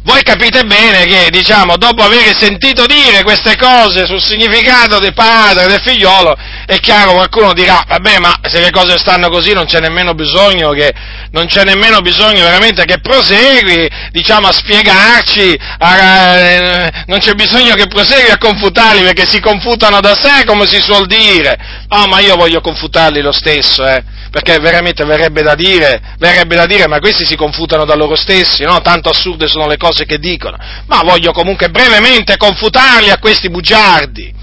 [0.03, 5.65] voi capite bene che, diciamo, dopo aver sentito dire queste cose sul significato del padre
[5.65, 6.35] e del figliolo,
[6.65, 10.71] è chiaro qualcuno dirà, vabbè, ma se le cose stanno così non c'è nemmeno bisogno
[10.71, 10.93] che,
[11.31, 17.75] non c'è nemmeno bisogno veramente che prosegui, diciamo, a spiegarci, a, eh, non c'è bisogno
[17.75, 21.57] che prosegui a confutarli perché si confutano da sé, come si suol dire.
[21.89, 26.65] No, ma io voglio confutarli lo stesso, eh perché veramente verrebbe da dire, verrebbe da
[26.65, 28.79] dire, ma questi si confutano da loro stessi, no?
[28.81, 30.57] Tanto assurde sono le cose che dicono.
[30.87, 34.33] Ma voglio comunque brevemente confutarli a questi bugiardi.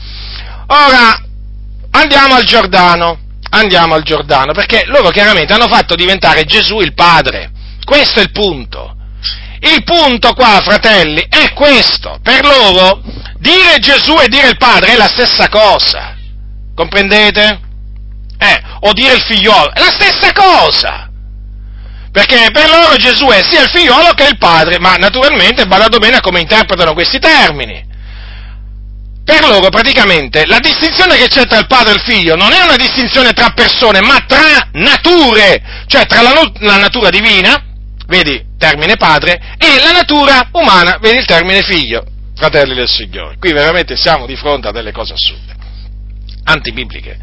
[0.68, 1.20] Ora,
[1.90, 3.18] andiamo al Giordano,
[3.50, 7.50] andiamo al Giordano, perché loro chiaramente hanno fatto diventare Gesù il Padre.
[7.84, 8.94] Questo è il punto.
[9.60, 12.18] Il punto qua, fratelli, è questo.
[12.22, 13.00] Per loro
[13.38, 16.14] dire Gesù e dire il Padre è la stessa cosa.
[16.74, 17.60] Comprendete?
[18.38, 21.05] Eh, o dire il figliolo, è la stessa cosa.
[22.16, 26.16] Perché per loro Gesù è sia il figliolo che il padre, ma naturalmente badato bene
[26.16, 27.84] a come interpretano questi termini.
[29.22, 32.62] Per loro praticamente la distinzione che c'è tra il padre e il figlio non è
[32.62, 37.62] una distinzione tra persone, ma tra nature, cioè tra la, la natura divina,
[38.06, 42.02] vedi termine padre, e la natura umana, vedi il termine figlio,
[42.34, 43.36] fratelli del Signore.
[43.38, 45.54] Qui veramente siamo di fronte a delle cose assurde,
[46.44, 47.18] antibibliche.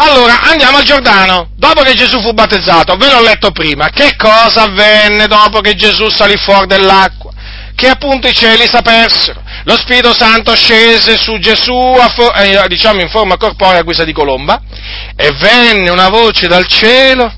[0.00, 1.50] Allora, andiamo al Giordano.
[1.56, 6.08] Dopo che Gesù fu battezzato, ve l'ho letto prima, che cosa avvenne dopo che Gesù
[6.08, 7.32] salì fuori dell'acqua?
[7.74, 11.96] Che appunto i cieli s'apersero, lo Spirito Santo scese su Gesù,
[12.34, 14.60] eh, diciamo in forma corporea a guisa di colomba,
[15.16, 17.32] e venne una voce dal cielo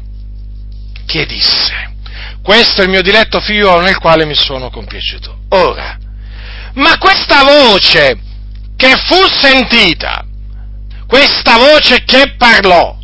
[1.07, 1.94] che disse,
[2.42, 5.40] questo è il mio diletto figlio nel quale mi sono compiaciuto.
[5.51, 5.99] Ora,
[6.75, 8.18] ma questa voce
[8.77, 10.25] che fu sentita
[11.11, 12.96] questa voce che parlò,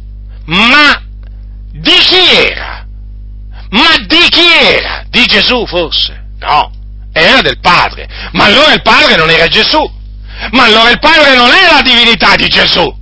[0.45, 1.03] ma
[1.73, 2.87] di chi era?
[3.71, 5.05] Ma di chi era?
[5.09, 6.29] Di Gesù forse?
[6.39, 6.71] No,
[7.13, 8.07] era del Padre.
[8.31, 9.83] Ma allora il Padre non era Gesù.
[10.53, 12.95] Ma allora il Padre non è la divinità di Gesù.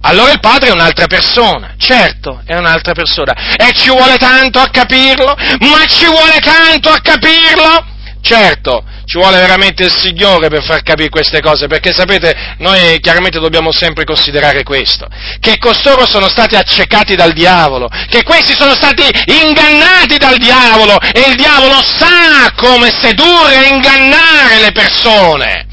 [0.00, 3.56] Allora il Padre è un'altra persona, certo, è un'altra persona.
[3.56, 5.36] E ci vuole tanto a capirlo?
[5.60, 7.86] Ma ci vuole tanto a capirlo?
[8.22, 13.38] Certo, ci vuole veramente il Signore per far capire queste cose, perché sapete, noi chiaramente
[13.38, 15.06] dobbiamo sempre considerare questo,
[15.40, 21.28] che costoro sono stati accecati dal diavolo, che questi sono stati ingannati dal diavolo e
[21.28, 25.66] il diavolo sa come sedurre e ingannare le persone.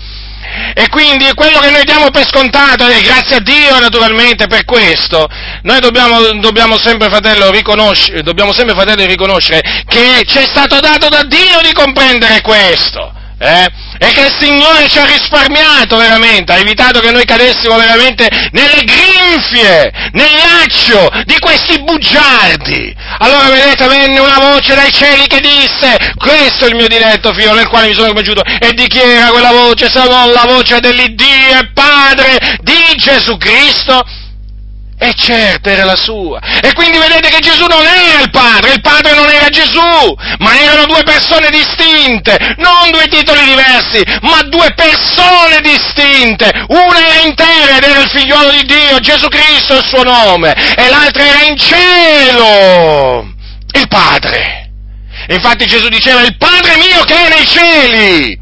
[0.74, 5.28] E quindi quello che noi diamo per scontato, e grazie a Dio naturalmente per questo,
[5.64, 7.50] noi dobbiamo, dobbiamo, sempre, fratello,
[8.22, 13.68] dobbiamo sempre, fratello, riconoscere che ci è stato dato da Dio di comprendere questo eh?
[13.98, 18.84] e che il Signore ci ha risparmiato veramente, ha evitato che noi cadessimo veramente nelle
[18.84, 22.96] grinfie, nel laccio di questi bugiardi.
[23.20, 27.54] Allora vedete, venne una voce dai cieli che disse, questo è il mio diletto figlio
[27.54, 30.80] nel quale mi sono compiaciuto, e di chi era quella voce se non la voce
[30.80, 34.04] dell'Iddio e Padre di Gesù Cristo?
[35.04, 36.40] E certo era la sua.
[36.62, 40.60] E quindi vedete che Gesù non era il Padre, il Padre non era Gesù, ma
[40.62, 46.52] erano due persone distinte, non due titoli diversi, ma due persone distinte.
[46.68, 50.04] Una era in terra ed era il figliolo di Dio, Gesù Cristo è il suo
[50.04, 53.34] nome, e l'altra era in cielo,
[53.74, 54.70] il Padre.
[55.30, 58.41] Infatti Gesù diceva, il Padre mio che è nei cieli.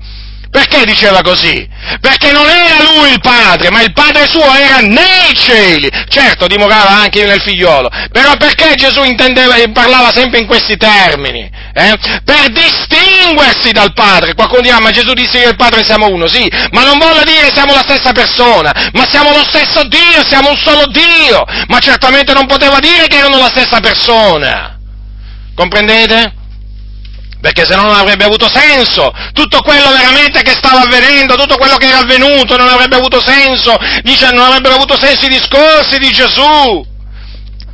[0.51, 1.67] Perché diceva così?
[2.01, 5.87] Perché non era lui il padre, ma il padre suo era nei cieli.
[6.07, 7.87] Certo, dimorava anche nel figliolo.
[8.11, 9.01] Però perché Gesù
[9.71, 11.47] parlava sempre in questi termini?
[11.73, 11.95] Eh?
[12.23, 14.33] Per distinguersi dal padre.
[14.33, 17.51] Qualcuno dirà, ma Gesù disse che il padre siamo uno, sì, ma non vuole dire
[17.53, 21.45] siamo la stessa persona, ma siamo lo stesso Dio, siamo un solo Dio.
[21.67, 24.79] Ma certamente non poteva dire che erano la stessa persona.
[25.53, 26.37] Comprendete?
[27.41, 31.77] Perché se no non avrebbe avuto senso, tutto quello veramente che stava avvenendo, tutto quello
[31.77, 36.09] che era avvenuto non avrebbe avuto senso, dice non avrebbero avuto senso i discorsi di
[36.09, 36.85] Gesù,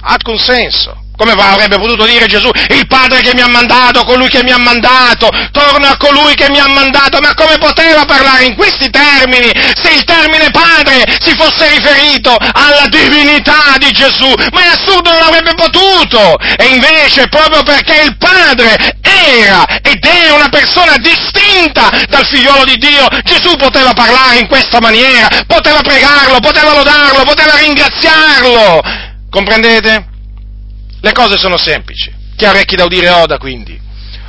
[0.01, 1.04] alcun senso.
[1.15, 4.57] Come avrebbe potuto dire Gesù, il Padre che mi ha mandato, colui che mi ha
[4.57, 9.49] mandato, torno a colui che mi ha mandato, ma come poteva parlare in questi termini
[9.73, 14.31] se il termine Padre si fosse riferito alla divinità di Gesù?
[14.51, 16.37] Ma è assurdo, non avrebbe potuto!
[16.57, 22.77] E invece, proprio perché il Padre era ed è una persona distinta dal figliolo di
[22.77, 28.81] Dio, Gesù poteva parlare in questa maniera, poteva pregarlo, poteva lodarlo, poteva ringraziarlo.
[29.29, 30.14] Comprendete?
[31.05, 32.11] Le cose sono semplici.
[32.35, 33.79] Chi ha orecchi da udire oda, quindi.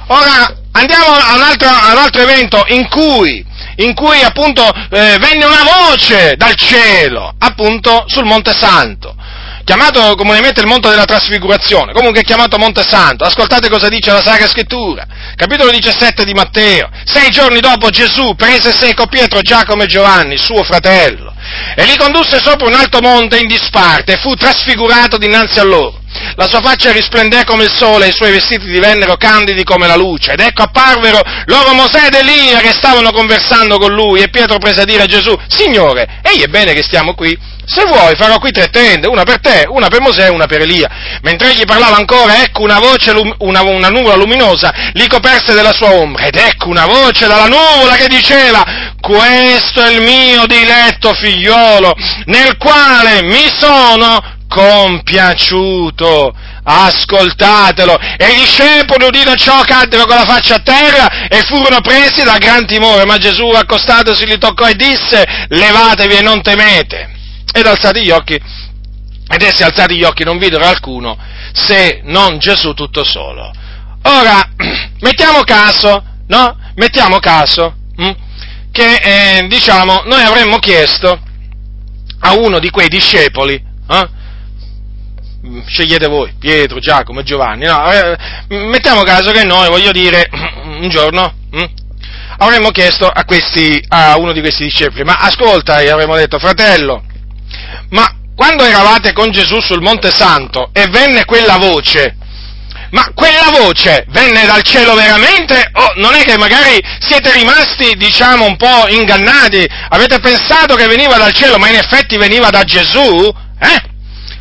[0.09, 3.43] Ora andiamo a un altro, a un altro evento in cui,
[3.77, 9.17] in cui appunto eh, venne una voce dal cielo, appunto sul Monte Santo
[9.65, 13.25] chiamato comunemente il monte della trasfigurazione, comunque chiamato Monte Santo.
[13.25, 15.05] Ascoltate cosa dice la Sacra Scrittura,
[15.35, 16.89] capitolo 17 di Matteo.
[17.05, 21.35] Sei giorni dopo Gesù prese seco Pietro, Giacomo e Giovanni, suo fratello,
[21.75, 26.05] e li condusse sopra un alto monte in disparte e fu trasfigurato dinanzi a loro.
[26.37, 29.97] La sua faccia risplendé come il sole e i suoi vestiti divennero candidi come la
[29.97, 30.33] luce.
[30.33, 34.83] Ed ecco apparvero loro Mosè ed Elia che stavano conversando con lui e Pietro prese
[34.83, 37.55] a dire a Gesù, Signore, egli è bene che stiamo qui?
[37.69, 40.61] Se vuoi farò qui tre tende, una per te, una per Mosè e una per
[40.61, 40.89] Elia.
[41.23, 45.91] Mentre egli parlava ancora, ecco una voce, una, una nuvola luminosa li coperse della sua
[45.91, 46.27] ombra.
[46.27, 48.63] Ed ecco una voce dalla nuvola che diceva,
[49.01, 51.93] questo è il mio diletto figliolo,
[52.27, 56.35] nel quale mi sono compiaciuto.
[56.63, 57.99] Ascoltatelo!
[58.17, 62.39] E i discepoli udino ciò caddero con la faccia a terra e furono presi da
[62.39, 67.15] gran timore, ma Gesù accostatosi li toccò e disse, levatevi e non temete.
[67.53, 71.17] Ed alzati gli occhi, ed essi alzati gli occhi non videro alcuno
[71.53, 73.51] se non Gesù tutto solo.
[74.03, 74.51] Ora,
[75.01, 76.57] mettiamo caso, no?
[76.75, 78.11] Mettiamo caso hm?
[78.71, 81.19] che, eh, diciamo, noi avremmo chiesto
[82.21, 84.09] a uno di quei discepoli, eh?
[85.67, 88.17] Scegliete voi, Pietro, Giacomo Giovanni, no, eh,
[88.49, 90.29] mettiamo caso che noi, voglio dire,
[90.65, 91.65] un giorno hm?
[92.39, 97.03] avremmo chiesto a, questi, a uno di questi discepoli, ma ascolta, gli avremmo detto, fratello,
[97.91, 102.17] ma quando eravate con Gesù sul Monte Santo e venne quella voce,
[102.91, 108.45] ma quella voce venne dal cielo veramente o non è che magari siete rimasti, diciamo,
[108.45, 109.67] un po' ingannati?
[109.89, 113.35] Avete pensato che veniva dal cielo, ma in effetti veniva da Gesù?
[113.59, 113.95] Eh?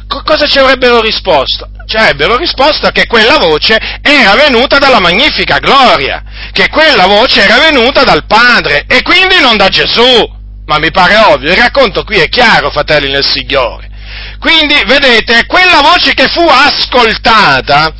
[0.07, 1.69] Co- cosa ci avrebbero risposto?
[1.85, 7.59] Ci avrebbero risposto che quella voce era venuta dalla magnifica gloria, che quella voce era
[7.59, 10.33] venuta dal Padre e quindi non da Gesù
[10.65, 13.89] ma mi pare ovvio, il racconto qui è chiaro, fratelli nel Signore.
[14.39, 17.93] Quindi, vedete, quella voce che fu ascoltata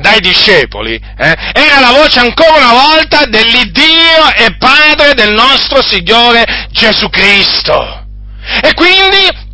[0.00, 6.68] dai discepoli eh, era la voce ancora una volta dell'Iddio e Padre del nostro Signore
[6.70, 8.06] Gesù Cristo.
[8.62, 9.48] E quindi,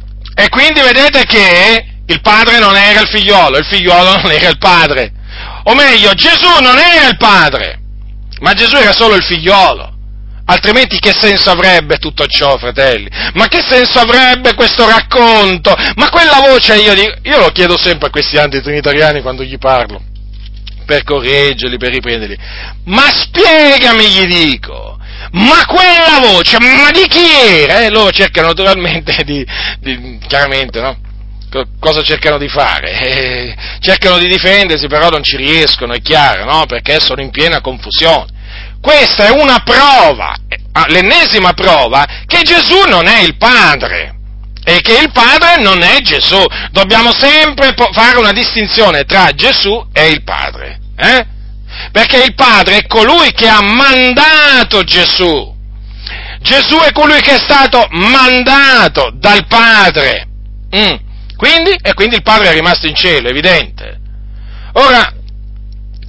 [1.07, 5.13] vedete che il padre non era il figliolo, il figliolo non era il padre.
[5.65, 7.81] O meglio, Gesù non era il padre,
[8.41, 9.95] ma Gesù era solo il figliolo.
[10.49, 13.09] Altrimenti che senso avrebbe tutto ciò, fratelli?
[13.35, 15.75] Ma che senso avrebbe questo racconto?
[15.97, 20.01] Ma quella voce io, dico, io lo chiedo sempre a questi antitrinitariani quando gli parlo,
[20.85, 22.39] per correggerli, per riprenderli.
[22.85, 24.96] Ma spiegami, gli dico,
[25.33, 27.25] ma quella voce, ma di chi
[27.61, 27.81] era?
[27.81, 29.47] Eh, loro cercano naturalmente di,
[29.81, 30.99] di chiaramente, no?
[31.79, 33.01] cosa cercano di fare?
[33.01, 36.67] Eh, cercano di difendersi, però non ci riescono, è chiaro, no?
[36.67, 38.35] Perché sono in piena confusione.
[38.81, 40.37] Questa è una prova,
[40.73, 44.15] ah, l'ennesima prova, che Gesù non è il Padre
[44.65, 46.43] e che il Padre non è Gesù.
[46.71, 50.79] Dobbiamo sempre fare una distinzione tra Gesù e il Padre.
[50.97, 51.27] Eh?
[51.93, 55.55] Perché il Padre è colui che ha mandato Gesù.
[56.41, 60.29] Gesù è colui che è stato mandato dal Padre.
[60.75, 60.95] Mm.
[61.37, 64.01] Quindi, e quindi il Padre è rimasto in cielo, evidente.
[64.75, 65.13] Ora,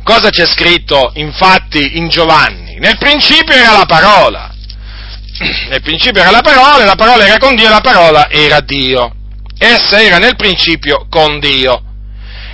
[0.04, 2.78] cosa c'è scritto infatti in Giovanni?
[2.80, 4.54] Nel principio era la parola.
[5.70, 9.14] Nel principio era la parola, la parola era con Dio, la parola era Dio.
[9.58, 11.82] Essa era nel principio con Dio.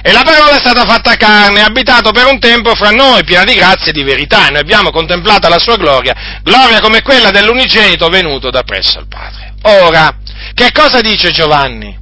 [0.05, 3.53] E la parola è stata fatta carne, abitato per un tempo fra noi, piena di
[3.53, 8.09] grazia e di verità, e noi abbiamo contemplato la sua gloria, gloria come quella dell'unigenito
[8.09, 9.53] venuto da presso il Padre.
[9.61, 10.17] Ora,
[10.53, 11.97] che cosa dice Giovanni?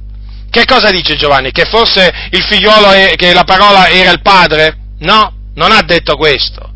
[0.50, 1.52] Che cosa dice Giovanni?
[1.52, 4.76] Che forse il figliolo, è, che la parola era il Padre?
[4.98, 6.70] No, non ha detto questo.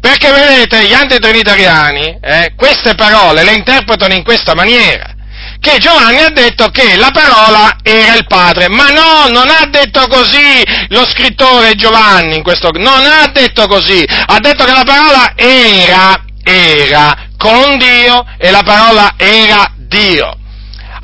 [0.00, 5.11] Perché vedete, gli antitrinitariani eh, queste parole le interpretano in questa maniera,
[5.62, 10.08] che Giovanni ha detto che la parola era il Padre, ma no, non ha detto
[10.08, 15.32] così lo scrittore Giovanni in questo, non ha detto così, ha detto che la parola
[15.36, 20.36] era, era con Dio e la parola era Dio.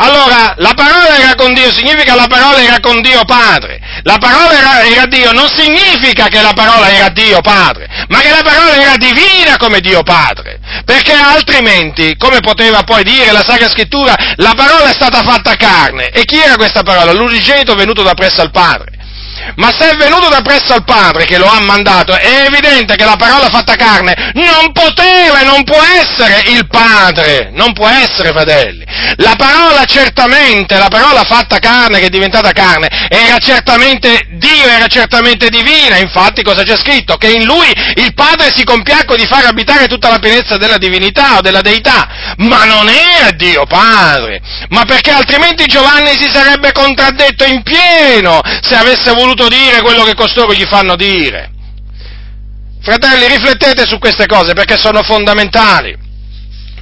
[0.01, 3.81] Allora, la parola era con Dio significa la parola era con Dio Padre.
[4.03, 8.31] La parola era, era, Dio non significa che la parola era Dio Padre, ma che
[8.31, 10.61] la parola era divina come Dio Padre.
[10.85, 16.11] Perché altrimenti, come poteva poi dire la Sacra Scrittura, la parola è stata fatta carne.
[16.11, 17.13] E chi era questa parola?
[17.13, 18.98] L'unigenito venuto da presso al Padre.
[19.57, 23.05] Ma se è venuto da presso al Padre che lo ha mandato, è evidente che
[23.05, 28.30] la parola fatta carne non poteva e non può essere il Padre, non può essere,
[28.30, 28.84] fratelli.
[29.16, 34.86] La parola certamente, la parola fatta carne che è diventata carne, era certamente Dio, era
[34.86, 37.16] certamente divina, infatti cosa c'è scritto?
[37.16, 41.39] Che in lui il Padre si compiacque di far abitare tutta la pienezza della divinità
[41.39, 47.45] o della deità, ma non era Dio Padre, ma perché altrimenti Giovanni si sarebbe contraddetto
[47.45, 51.51] in pieno se avesse voluto dire quello che costoro gli fanno dire.
[52.81, 55.97] Fratelli, riflettete su queste cose perché sono fondamentali.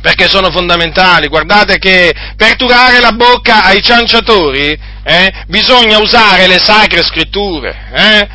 [0.01, 1.27] Perché sono fondamentali.
[1.27, 7.77] Guardate che per turare la bocca ai cianciatori eh, bisogna usare le sacre scritture.
[7.93, 8.29] Eh?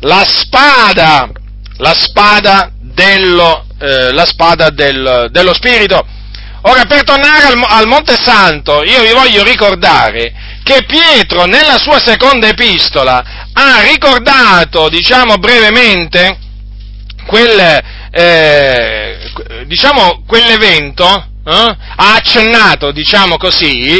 [0.00, 1.28] La spada,
[1.78, 6.04] la spada, dello, eh, la spada del, dello Spirito.
[6.62, 11.98] Ora, per tornare al, al Monte Santo, io vi voglio ricordare che Pietro nella sua
[11.98, 16.38] seconda epistola ha ricordato, diciamo brevemente,
[17.26, 17.82] quel,
[18.12, 19.18] eh,
[19.66, 21.04] diciamo, quell'evento,
[21.44, 23.98] eh, ha accennato, diciamo così,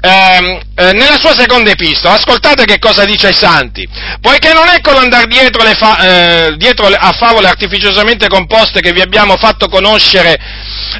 [0.00, 3.88] ehm, eh, nella sua seconda epistola, ascoltate che cosa dice ai santi,
[4.20, 9.00] poiché non è con l'andare dietro, fa- eh, dietro a favole artificiosamente composte che vi
[9.00, 10.38] abbiamo fatto conoscere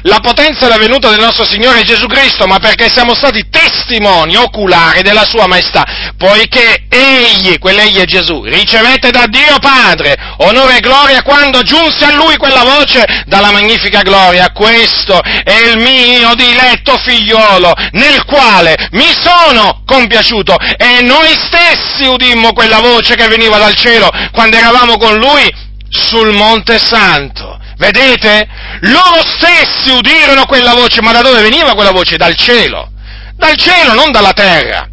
[0.03, 4.35] la potenza e la venuta del nostro Signore Gesù Cristo, ma perché siamo stati testimoni
[4.35, 5.85] oculari della Sua Maestà,
[6.17, 12.13] poiché Egli, quell'Egli è Gesù, ricevette da Dio Padre onore e gloria quando giunse a
[12.13, 19.11] Lui quella voce dalla magnifica gloria, questo è il mio diletto figliolo, nel quale mi
[19.13, 25.17] sono compiaciuto e noi stessi udimmo quella voce che veniva dal cielo quando eravamo con
[25.17, 27.57] Lui sul Monte Santo.
[27.79, 28.45] Vedete?
[28.81, 32.17] Loro stessi udirono quella voce, ma da dove veniva quella voce?
[32.17, 32.91] Dal cielo.
[33.35, 34.85] Dal cielo, non dalla terra.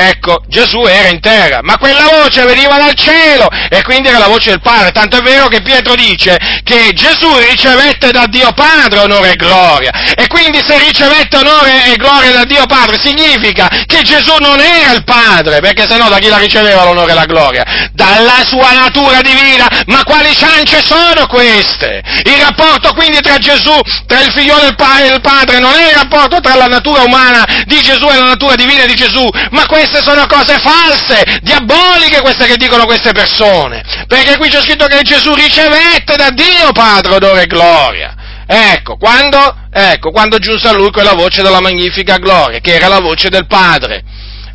[0.00, 4.28] Ecco, Gesù era in terra, ma quella voce veniva dal cielo e quindi era la
[4.28, 4.92] voce del Padre.
[4.92, 9.90] Tanto è vero che Pietro dice che Gesù ricevette da Dio Padre onore e gloria.
[10.14, 14.92] E quindi se ricevette onore e gloria da Dio Padre significa che Gesù non era
[14.92, 17.64] il Padre, perché sennò da chi la riceveva l'onore e la gloria?
[17.92, 19.66] Dalla sua natura divina.
[19.86, 22.02] Ma quali ciance sono queste?
[22.22, 23.76] Il rapporto quindi tra Gesù,
[24.06, 27.80] tra il figliolo e il Padre, non è il rapporto tra la natura umana di
[27.80, 32.56] Gesù e la natura divina di Gesù, ma queste sono cose false, diaboliche queste che
[32.56, 37.46] dicono queste persone, perché qui c'è scritto che Gesù ricevette da Dio Padre odore e
[37.46, 38.14] gloria.
[38.46, 43.00] Ecco quando, ecco, quando giunse a lui quella voce della magnifica gloria, che era la
[43.00, 44.02] voce del Padre.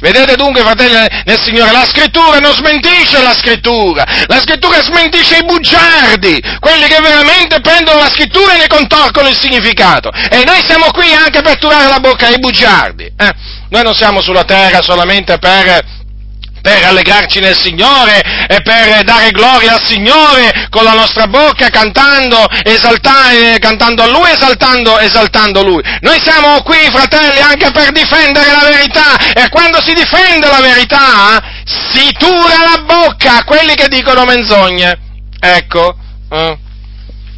[0.04, 5.46] Vedete dunque, fratelli nel Signore, la scrittura non smentisce la scrittura, la scrittura smentisce i
[5.46, 10.12] bugiardi, quelli che veramente prendono la scrittura e ne contorcono il significato.
[10.12, 13.14] E noi siamo qui anche per turare la bocca ai bugiardi.
[13.18, 13.34] Eh?
[13.70, 16.03] Noi non siamo sulla terra solamente per
[16.64, 22.48] per allegrarci nel Signore e per dare gloria al Signore con la nostra bocca, cantando,
[22.64, 25.84] esaltando, cantando a Lui, esaltando, esaltando Lui.
[26.00, 31.44] Noi siamo qui, fratelli, anche per difendere la verità e quando si difende la verità
[31.66, 34.98] si tura la bocca a quelli che dicono menzogne.
[35.42, 35.98] Ecco.
[36.32, 36.58] Eh.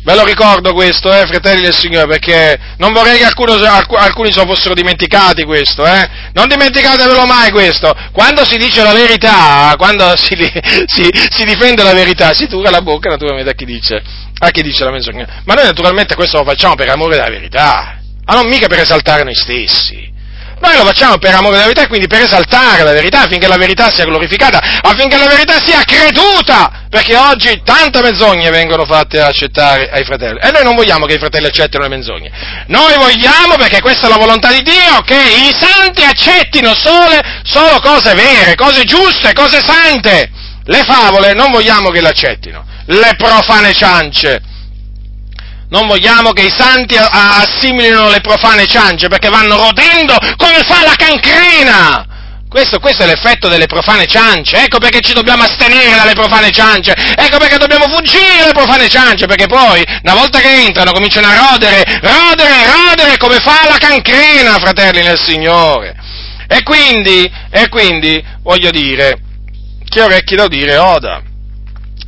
[0.05, 4.39] Ve lo ricordo questo, eh, fratelli del Signore, perché non vorrei che alcuno, alcuni se
[4.39, 6.07] lo fossero dimenticati questo, eh.
[6.33, 7.91] Non dimenticatevelo mai questo.
[8.11, 10.35] Quando si dice la verità, quando si,
[10.85, 13.99] si, si difende la verità, si tura la bocca naturalmente a chi dice,
[14.37, 15.41] a chi dice la menzogna.
[15.43, 19.23] Ma noi naturalmente questo lo facciamo per amore della verità, ma non mica per esaltare
[19.23, 20.13] noi stessi.
[20.59, 23.91] Noi lo facciamo per amore della verità quindi per esaltare la verità affinché la verità
[23.91, 30.05] sia glorificata, affinché la verità sia creduta, perché oggi tante menzogne vengono fatte accettare ai
[30.05, 32.31] fratelli e noi non vogliamo che i fratelli accettino le menzogne.
[32.67, 37.79] Noi vogliamo, perché questa è la volontà di Dio, che i santi accettino sole, solo
[37.79, 40.29] cose vere, cose giuste, cose sante.
[40.63, 44.53] Le favole non vogliamo che le accettino, le profane ciance
[45.69, 50.95] non vogliamo che i santi assimilino le profane ciance perché vanno rodendo come fa la
[50.95, 52.05] cancrena.
[52.47, 56.93] Questo, questo, è l'effetto delle profane ciance, ecco perché ci dobbiamo astenere dalle profane ciance,
[56.93, 61.49] ecco perché dobbiamo fuggire dalle profane ciance, perché poi, una volta che entrano, cominciano a
[61.51, 65.95] rodere, rodere, rodere come fa la cancrena, fratelli nel Signore.
[66.47, 69.17] E quindi, e quindi, voglio dire,
[69.89, 71.21] chi ha orecchi da udire, oda.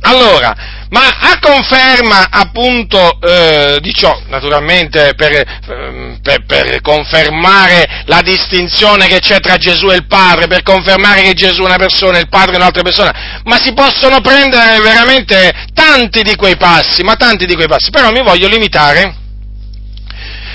[0.02, 0.54] Allora,
[0.90, 5.32] ma a conferma appunto eh, di ciò, naturalmente per,
[5.68, 11.22] ehm, per, per, confermare la distinzione che c'è tra Gesù e il Padre, per confermare
[11.22, 14.80] che Gesù è una persona e il Padre è un'altra persona, ma si possono prendere
[14.80, 19.14] veramente tanti di quei passi, ma tanti di quei passi, però mi voglio limitare,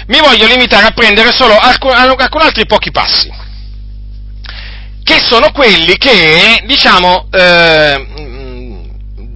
[0.08, 3.42] mi voglio limitare a prendere solo alcuni, alcuni altri pochi passi.
[5.04, 8.24] che sono quelli che, diciamo, eh,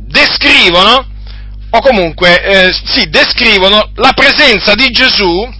[0.07, 1.05] descrivono,
[1.69, 5.53] o comunque, eh, sì, descrivono la presenza di Gesù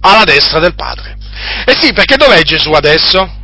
[0.00, 1.16] alla destra del Padre.
[1.64, 3.40] E sì, perché dov'è Gesù adesso?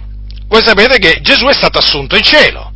[0.49, 2.73] Voi sapete che Gesù è stato assunto in cielo.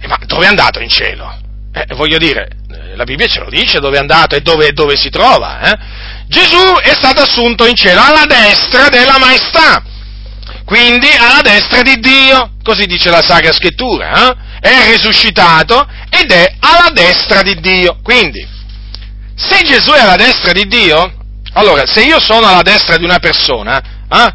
[0.00, 1.38] Eh, ma dove è andato in cielo?
[1.72, 4.96] Eh, voglio dire, eh, la Bibbia ce lo dice dove è andato e dove, dove
[4.96, 5.60] si trova.
[5.60, 5.78] Eh?
[6.26, 9.82] Gesù è stato assunto in cielo alla destra della maestà,
[10.64, 14.28] quindi alla destra di Dio, così dice la Sacra Scrittura.
[14.28, 14.48] Eh?
[14.60, 15.86] È risuscitato
[16.20, 17.98] ed è alla destra di Dio.
[18.02, 18.46] Quindi,
[19.34, 21.12] se Gesù è alla destra di Dio,
[21.54, 24.34] allora se io sono alla destra di una persona, eh,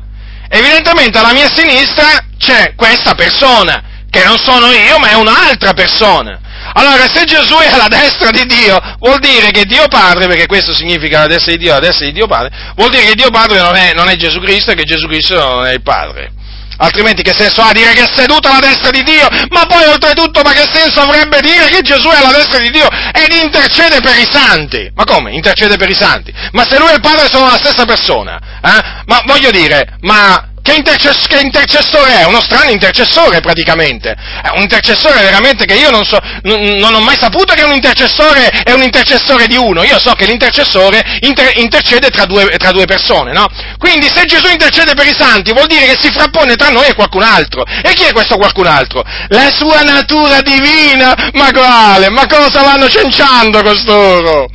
[0.50, 6.40] evidentemente alla mia sinistra c'è questa persona, che non sono io, ma è un'altra persona.
[6.74, 10.74] Allora, se Gesù è alla destra di Dio, vuol dire che Dio Padre, perché questo
[10.74, 13.60] significa la destra di Dio, la destra di Dio Padre, vuol dire che Dio Padre
[13.60, 16.32] non è, non è Gesù Cristo e che Gesù Cristo non è il Padre.
[16.78, 19.28] Altrimenti che senso ha dire che è seduto alla destra di Dio?
[19.50, 22.88] Ma poi oltretutto, ma che senso avrebbe dire che Gesù è alla destra di Dio
[23.14, 24.92] ed intercede per i santi?
[24.94, 25.32] Ma come?
[25.32, 26.34] Intercede per i santi?
[26.52, 28.40] Ma se lui e il Padre sono la stessa persona?
[28.62, 29.04] Eh?
[29.06, 32.26] Ma voglio dire, ma che, intercess- che, intercessore è?
[32.26, 34.10] Uno strano intercessore praticamente.
[34.10, 37.72] È un intercessore veramente che io non so, n- non ho mai saputo che un
[37.72, 39.84] intercessore è un intercessore di uno.
[39.84, 43.48] Io so che l'intercessore inter- intercede tra due, tra due, persone, no?
[43.78, 46.96] Quindi se Gesù intercede per i santi vuol dire che si frappone tra noi e
[46.96, 47.64] qualcun altro.
[47.64, 49.04] E chi è questo qualcun altro?
[49.28, 51.14] La sua natura divina!
[51.34, 52.10] Ma quale?
[52.10, 54.48] Ma cosa vanno cenciando costoro?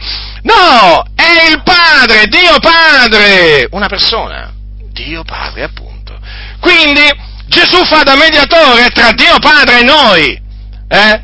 [0.42, 1.04] No!
[1.14, 3.68] È il Padre, Dio Padre!
[3.70, 4.52] Una persona.
[4.92, 5.89] Dio Padre, appunto.
[6.60, 10.40] Quindi Gesù fa da mediatore tra Dio Padre e noi.
[10.88, 11.20] Eh?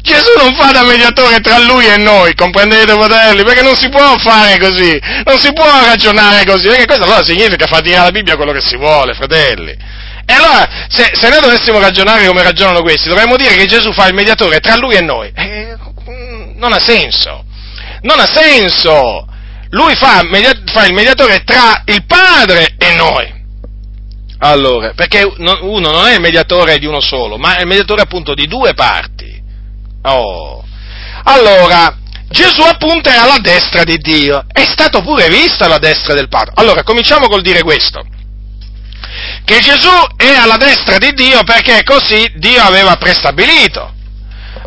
[0.00, 3.44] Gesù non fa da mediatore tra lui e noi, comprendete fratelli?
[3.44, 7.66] Perché non si può fare così, non si può ragionare così, perché questo allora significa
[7.66, 9.76] far dire alla Bibbia quello che si vuole, fratelli.
[10.24, 14.06] E allora, se, se noi dovessimo ragionare come ragionano questi, dovremmo dire che Gesù fa
[14.06, 15.30] il mediatore tra lui e noi.
[15.34, 15.76] Eh,
[16.56, 17.44] non ha senso,
[18.02, 19.26] non ha senso.
[19.70, 20.22] Lui fa,
[20.72, 23.37] fa il mediatore tra il Padre e noi.
[24.40, 28.34] Allora, perché uno non è il mediatore di uno solo, ma è il mediatore appunto
[28.34, 29.42] di due parti.
[30.02, 30.64] Oh.
[31.24, 31.96] Allora,
[32.28, 36.52] Gesù appunto è alla destra di Dio, è stato pure visto alla destra del Padre.
[36.56, 38.04] Allora, cominciamo col dire questo.
[39.44, 43.94] Che Gesù è alla destra di Dio perché così Dio aveva prestabilito.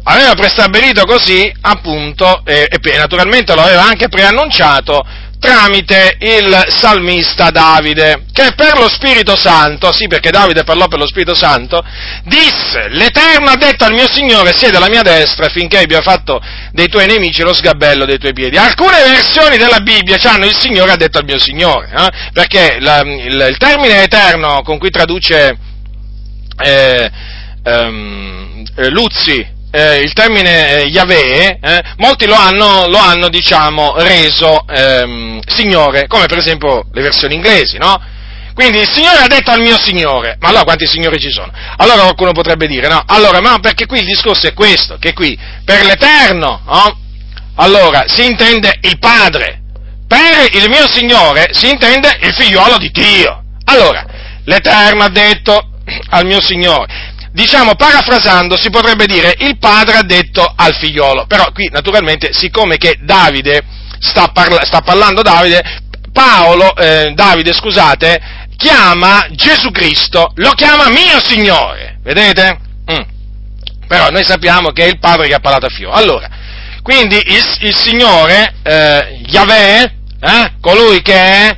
[0.03, 5.05] Aveva prestabilito così, appunto, e, e naturalmente lo aveva anche preannunciato
[5.41, 11.07] tramite il salmista Davide, che per lo Spirito Santo, sì perché Davide parlò per lo
[11.07, 11.83] Spirito Santo,
[12.25, 16.39] disse, l'Eterno ha detto al mio Signore, siede alla mia destra finché abbia fatto
[16.71, 18.55] dei tuoi nemici lo sgabello dei tuoi piedi.
[18.55, 22.29] Alcune versioni della Bibbia hanno il Signore ha detto al mio Signore, eh?
[22.33, 25.57] perché la, il, il, termine eterno con cui traduce
[26.63, 27.11] eh,
[27.63, 34.65] um, Luzzi eh, il termine eh, Yahweh, eh, molti lo hanno, lo hanno diciamo, reso
[34.67, 37.99] ehm, Signore, come per esempio le versioni inglesi, no?
[38.53, 41.51] Quindi il Signore ha detto al mio Signore, ma allora quanti Signori ci sono?
[41.77, 43.01] Allora qualcuno potrebbe dire, no?
[43.07, 46.99] Allora, ma perché qui il discorso è questo, che qui per l'Eterno, no?
[47.55, 49.61] Allora si intende il Padre,
[50.05, 53.43] per il mio Signore si intende il figliuolo di Dio.
[53.65, 54.05] Allora,
[54.43, 55.69] l'Eterno ha detto
[56.09, 61.51] al mio Signore, diciamo parafrasando, si potrebbe dire il padre ha detto al figliolo, però
[61.51, 63.63] qui naturalmente siccome che Davide
[63.99, 65.63] sta, parla, sta parlando Davide,
[66.11, 68.21] Paolo, eh, Davide scusate,
[68.57, 72.59] chiama Gesù Cristo, lo chiama mio Signore, vedete?
[72.91, 73.09] Mm.
[73.87, 75.91] Però noi sappiamo che è il padre che ha parlato a figlio.
[75.91, 76.27] Allora,
[76.81, 79.83] quindi il, il Signore, eh, Yahweh,
[80.19, 81.57] eh, colui che è,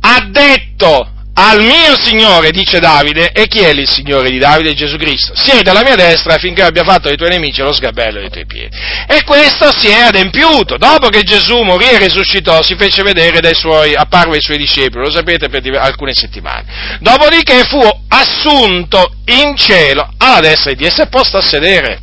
[0.00, 4.74] ha detto al mio Signore, dice Davide, e chi è il Signore di Davide?
[4.74, 5.32] Gesù Cristo.
[5.34, 8.76] Siede alla mia destra affinché abbia fatto dei tuoi nemici lo sgabello dei tuoi piedi.
[9.06, 10.76] E questo si è adempiuto.
[10.76, 15.06] Dopo che Gesù morì e risuscitò, si fece vedere dai suoi, apparve ai suoi discepoli,
[15.06, 16.98] lo sapete, per alcune settimane.
[17.00, 22.00] Dopodiché fu assunto in cielo alla destra di Dio e si è posto a sedere.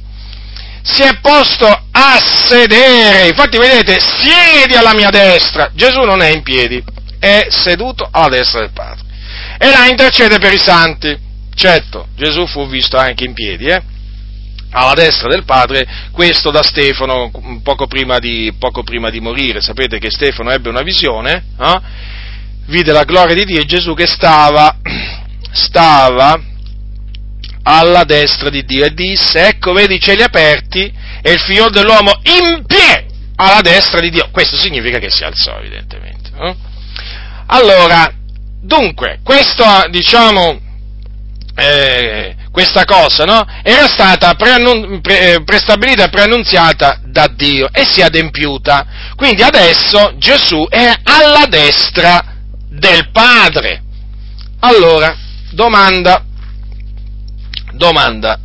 [0.81, 3.27] Si è posto a sedere.
[3.27, 5.69] Infatti, vedete, siedi alla mia destra.
[5.75, 6.83] Gesù non è in piedi,
[7.19, 9.07] è seduto alla destra del Padre
[9.61, 11.27] e là intercede per i santi.
[11.53, 13.83] Certo, Gesù fu visto anche in piedi, eh?
[14.71, 17.31] alla destra del Padre, questo da Stefano
[17.61, 19.59] poco prima di, poco prima di morire.
[19.59, 21.79] Sapete che Stefano ebbe una visione, eh?
[22.67, 24.77] vide la gloria di Dio e Gesù che stava,
[25.51, 26.39] stava
[27.63, 30.91] alla destra di Dio e disse, ecco vedi i cieli aperti
[31.21, 34.29] e il figlio dell'uomo in piedi alla destra di Dio.
[34.31, 36.29] Questo significa che si alzò evidentemente.
[36.39, 36.55] Eh?
[37.47, 38.13] Allora,
[38.61, 40.59] Dunque, questo, diciamo,
[41.55, 43.45] eh, questa cosa, no?
[43.63, 48.85] Era stata preannun- pre- eh, prestabilita e preannunziata da Dio e si è adempiuta.
[49.15, 52.21] Quindi adesso Gesù è alla destra
[52.69, 53.83] del Padre.
[54.59, 55.15] Allora,
[55.51, 56.23] domanda,
[57.73, 58.39] domanda,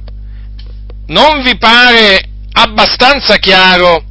[1.06, 4.04] non vi pare abbastanza chiaro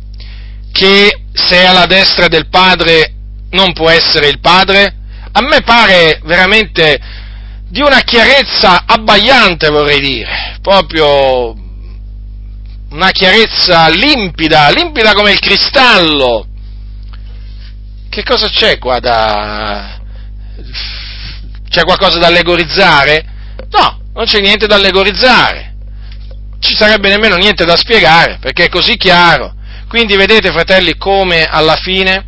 [0.72, 3.14] che se è alla destra del Padre
[3.52, 4.96] non può essere il Padre?
[5.36, 7.00] A me pare veramente
[7.68, 11.56] di una chiarezza abbagliante, vorrei dire, proprio
[12.92, 16.46] una chiarezza limpida, limpida come il cristallo.
[18.10, 20.00] Che cosa c'è qua da...
[21.68, 23.26] c'è qualcosa da allegorizzare?
[23.72, 25.76] No, non c'è niente da allegorizzare.
[26.60, 29.56] Ci sarebbe nemmeno niente da spiegare, perché è così chiaro.
[29.90, 32.24] Quindi vedete, fratelli, come alla fine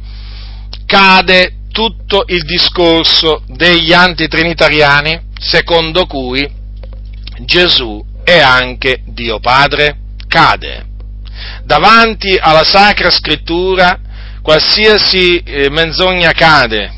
[0.87, 6.49] cade tutto il discorso degli antitrinitariani secondo cui
[7.39, 10.85] Gesù è anche Dio Padre, cade.
[11.65, 13.99] Davanti alla Sacra Scrittura
[14.41, 16.93] qualsiasi eh, menzogna cade,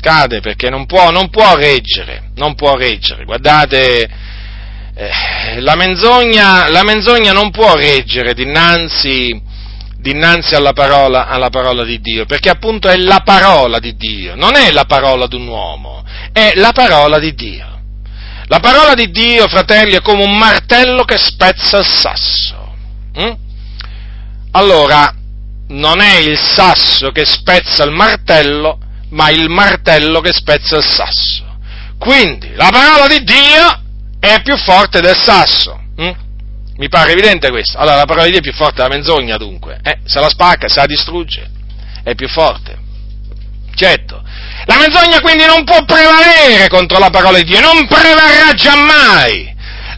[0.00, 3.26] cade perché non può, non può reggere, non può reggere.
[3.26, 4.08] Guardate,
[4.94, 9.38] eh, la, menzogna, la, menzogna, non può reggere dinanzi,
[10.02, 14.56] dinanzi alla, parola, alla parola di Dio, perché appunto è la parola di Dio, non
[14.56, 17.70] è la parola di un uomo, è la parola di Dio.
[18.46, 22.74] La parola di Dio, fratelli, è come un martello che spezza il sasso.
[23.18, 23.32] Mm?
[24.50, 25.14] Allora,
[25.68, 28.78] non è il sasso che spezza il martello,
[29.10, 31.44] ma il martello che spezza il sasso.
[31.96, 33.82] Quindi, la parola di Dio
[34.18, 35.81] è più forte del sasso.
[36.76, 37.78] Mi pare evidente questo.
[37.78, 39.78] Allora, la parola di Dio è più forte della menzogna, dunque.
[39.82, 41.50] Eh, se la spacca, se la distrugge,
[42.02, 42.80] è più forte.
[43.74, 44.22] Certo,
[44.66, 49.51] la menzogna quindi non può prevalere contro la parola di Dio, non prevarrà giammai.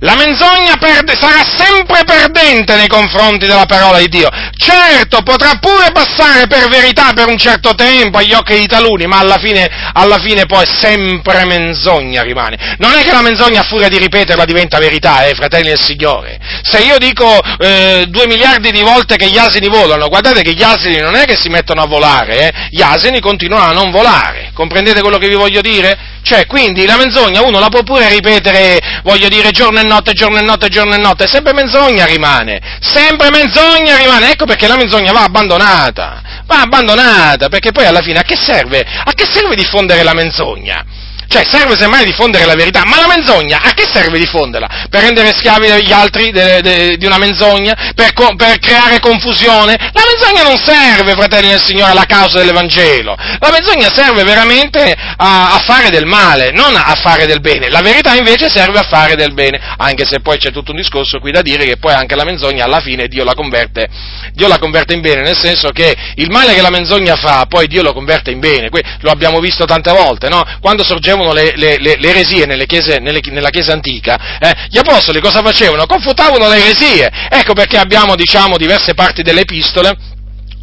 [0.05, 4.28] La menzogna perde, sarà sempre perdente nei confronti della parola di Dio.
[4.55, 9.20] Certo, potrà pure passare per verità per un certo tempo agli occhi di taluni, ma
[9.20, 12.76] alla fine, alla fine poi sempre menzogna rimane.
[12.78, 16.38] Non è che la menzogna a furia di ripeterla diventa verità, eh, fratelli del Signore.
[16.61, 20.62] Se io dico eh, due miliardi di volte che gli asini volano, guardate che gli
[20.62, 24.50] asini non è che si mettono a volare, eh, gli asini continuano a non volare.
[24.52, 26.12] Comprendete quello che vi voglio dire?
[26.24, 30.38] Cioè, quindi la menzogna uno la può pure ripetere, voglio dire, giorno e notte, giorno
[30.38, 35.12] e notte, giorno e notte, sempre menzogna rimane, sempre menzogna rimane, ecco perché la menzogna
[35.12, 38.80] va abbandonata, va abbandonata, perché poi alla fine a che serve?
[38.80, 40.82] A che serve diffondere la menzogna?
[41.28, 44.86] Cioè, serve semmai diffondere la verità, ma la menzogna a che serve diffonderla?
[44.88, 47.92] Per rendere schiavi gli altri de, de, di una menzogna?
[47.94, 49.76] Per, co, per, creare confusione?
[49.92, 53.16] La menzogna non serve, fratelli del Signore, alla causa dell'Evangelo.
[53.40, 57.68] La menzogna serve veramente a, a, fare del male, non a fare del bene.
[57.70, 61.18] La verità invece serve a fare del bene, anche se poi c'è tutto un discorso
[61.18, 63.88] qui da dire che poi anche la menzogna alla fine Dio la converte,
[64.32, 67.66] Dio la converte in bene, nel senso che il male che la menzogna fa, poi
[67.66, 68.68] Dio lo converte in bene.
[69.00, 70.44] Lo abbiamo visto tante volte, no?
[70.60, 74.66] Quando sorgevano facevano le, le, le, le eresie nelle chiese, nelle, nella Chiesa antica, eh,
[74.68, 75.86] gli apostoli cosa facevano?
[75.86, 77.10] Confutavano le eresie.
[77.30, 79.96] Ecco perché abbiamo, diciamo, diverse parti delle epistole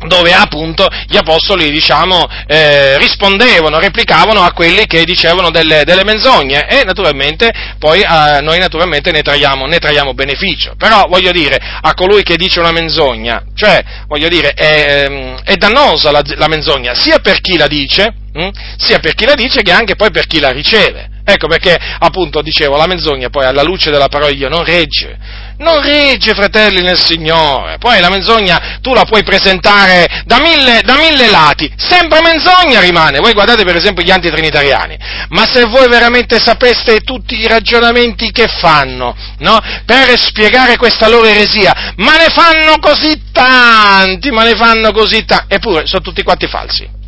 [0.07, 6.67] dove appunto gli apostoli diciamo, eh, rispondevano, replicavano a quelli che dicevano delle, delle menzogne
[6.67, 10.73] e naturalmente poi eh, noi naturalmente ne traiamo, ne traiamo, beneficio.
[10.77, 15.55] Però voglio dire, a colui che dice una menzogna, cioè voglio dire, è, ehm, è
[15.55, 19.61] dannosa la, la, menzogna sia per chi la dice, hm, sia per chi la dice
[19.61, 21.09] che anche poi per chi la riceve.
[21.23, 25.17] Ecco perché, appunto, dicevo, la menzogna poi alla luce della parola di Dio non regge,
[25.61, 27.77] non regge, fratelli nel Signore.
[27.77, 33.19] Poi la menzogna tu la puoi presentare da mille, da mille lati, sempre menzogna rimane.
[33.19, 34.97] Voi guardate per esempio gli antitrinitariani,
[35.29, 39.59] ma se voi veramente sapeste tutti i ragionamenti che fanno, no?
[39.85, 45.53] Per spiegare questa loro eresia, ma ne fanno così tanti, ma ne fanno così tanti,
[45.55, 46.99] eppure sono tutti quanti falsi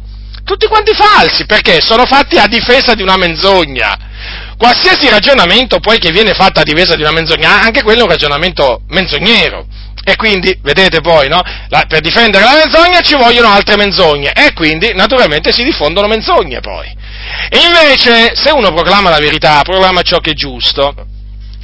[0.43, 4.11] tutti quanti falsi, perché sono fatti a difesa di una menzogna.
[4.63, 8.07] Qualsiasi ragionamento poi che viene fatto a difesa di una menzogna, anche quello è un
[8.07, 9.67] ragionamento menzognero.
[10.05, 11.41] E quindi, vedete poi, no?
[11.67, 14.31] La, per difendere la menzogna ci vogliono altre menzogne.
[14.31, 16.87] E quindi, naturalmente, si diffondono menzogne poi.
[17.49, 20.95] E invece, se uno proclama la verità, proclama ciò che è giusto,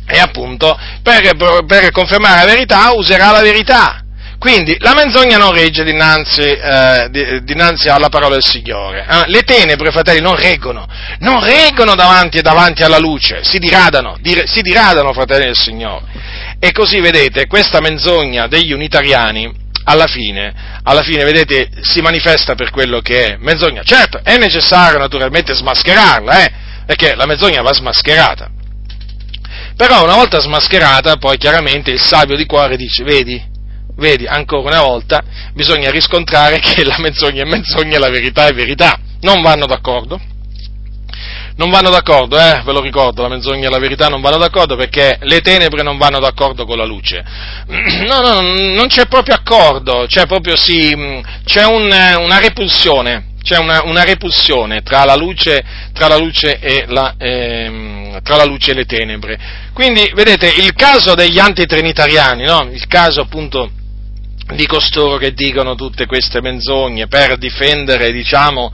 [0.05, 4.03] e appunto, per, per confermare la verità, userà la verità.
[4.39, 9.05] Quindi la menzogna non regge dinanzi, eh, dinanzi alla parola del Signore.
[9.05, 9.23] Eh?
[9.27, 10.87] Le tenebre, fratelli, non reggono,
[11.19, 16.05] non reggono davanti, davanti alla luce, si diradano, dire, si diradano, fratelli del Signore.
[16.57, 22.69] E così, vedete, questa menzogna degli unitariani, alla fine, alla fine, vedete, si manifesta per
[22.69, 23.83] quello che è menzogna.
[23.83, 26.51] Certo, è necessario naturalmente smascherarla, eh?
[26.85, 28.49] perché la menzogna va smascherata.
[29.75, 33.48] Però una volta smascherata, poi chiaramente il sabio di cuore dice, vedi,
[33.99, 35.21] vedi, ancora una volta
[35.53, 38.97] bisogna riscontrare che la menzogna è menzogna e la verità è verità.
[39.21, 40.19] Non vanno d'accordo?
[41.57, 44.77] Non vanno d'accordo, eh, ve lo ricordo, la menzogna e la verità non vanno d'accordo
[44.77, 47.23] perché le tenebre non vanno d'accordo con la luce.
[48.07, 50.95] No, no, non c'è proprio accordo, c'è proprio sì,
[51.43, 57.15] c'è un, una repulsione c'è una, una repulsione tra la, luce, tra, la e la,
[57.17, 59.39] ehm, tra la luce e le tenebre.
[59.73, 62.69] Quindi, vedete, il caso degli antitrinitariani, no?
[62.71, 63.71] il caso appunto
[64.53, 68.71] di costoro che dicono tutte queste menzogne per difendere, diciamo,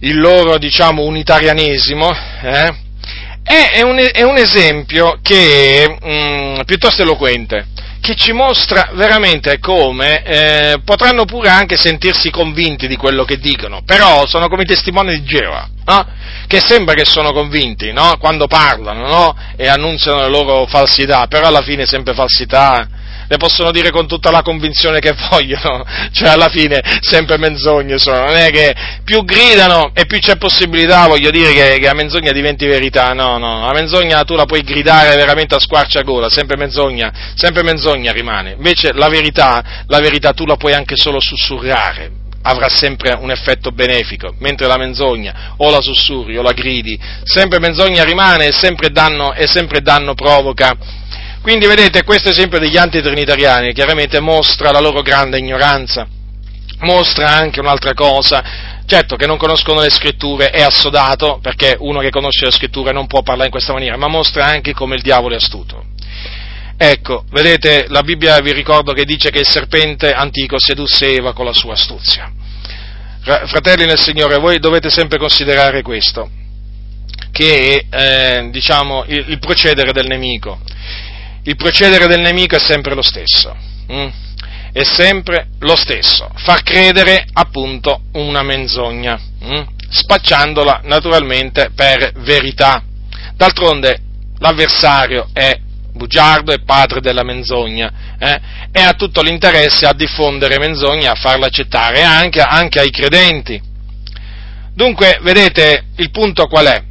[0.00, 2.10] il loro, diciamo, unitarianesimo,
[2.42, 2.74] eh?
[3.42, 7.66] è, un, è, un, esempio che è mm, piuttosto eloquente
[8.00, 13.82] che ci mostra veramente come eh, potranno pure anche sentirsi convinti di quello che dicono,
[13.84, 16.06] però sono come i testimoni di Geova, no?
[16.48, 18.16] che sembra che sono convinti no?
[18.18, 19.36] quando parlano no?
[19.56, 22.88] e annunziano le loro falsità, però alla fine sempre falsità
[23.32, 28.26] le possono dire con tutta la convinzione che vogliono, cioè alla fine sempre menzogne sono,
[28.26, 28.74] non è che
[29.04, 33.38] più gridano e più c'è possibilità, voglio dire, che, che la menzogna diventi verità, no,
[33.38, 38.52] no, la menzogna tu la puoi gridare veramente a squarciagola, sempre menzogna, sempre menzogna rimane,
[38.52, 42.10] invece la verità, la verità tu la puoi anche solo sussurrare,
[42.42, 47.58] avrà sempre un effetto benefico, mentre la menzogna o la sussurri o la gridi, sempre
[47.60, 51.00] menzogna rimane e sempre danno, e sempre danno provoca
[51.42, 56.06] quindi vedete, questo esempio degli antitrinitariani chiaramente mostra la loro grande ignoranza,
[56.78, 58.42] mostra anche un'altra cosa,
[58.86, 63.08] certo che non conoscono le scritture è assodato, perché uno che conosce le scritture non
[63.08, 65.86] può parlare in questa maniera, ma mostra anche come il diavolo è astuto.
[66.76, 71.44] Ecco, vedete, la Bibbia vi ricordo che dice che il serpente antico sedusse Eva con
[71.44, 72.32] la sua astuzia.
[73.20, 76.30] Fratelli nel Signore, voi dovete sempre considerare questo,
[77.32, 80.60] che è eh, diciamo, il, il procedere del nemico
[81.44, 83.56] il procedere del nemico è sempre lo stesso.
[83.90, 84.08] Mm?
[84.72, 86.30] È sempre lo stesso.
[86.36, 89.62] Far credere appunto una menzogna, mm?
[89.88, 92.82] spacciandola naturalmente per verità.
[93.34, 94.00] D'altronde
[94.38, 95.58] l'avversario è
[95.92, 98.40] bugiardo e padre della menzogna eh?
[98.72, 103.60] e ha tutto l'interesse a diffondere menzogne, a farla accettare anche, anche ai credenti.
[104.74, 106.82] Dunque, vedete, il punto qual è?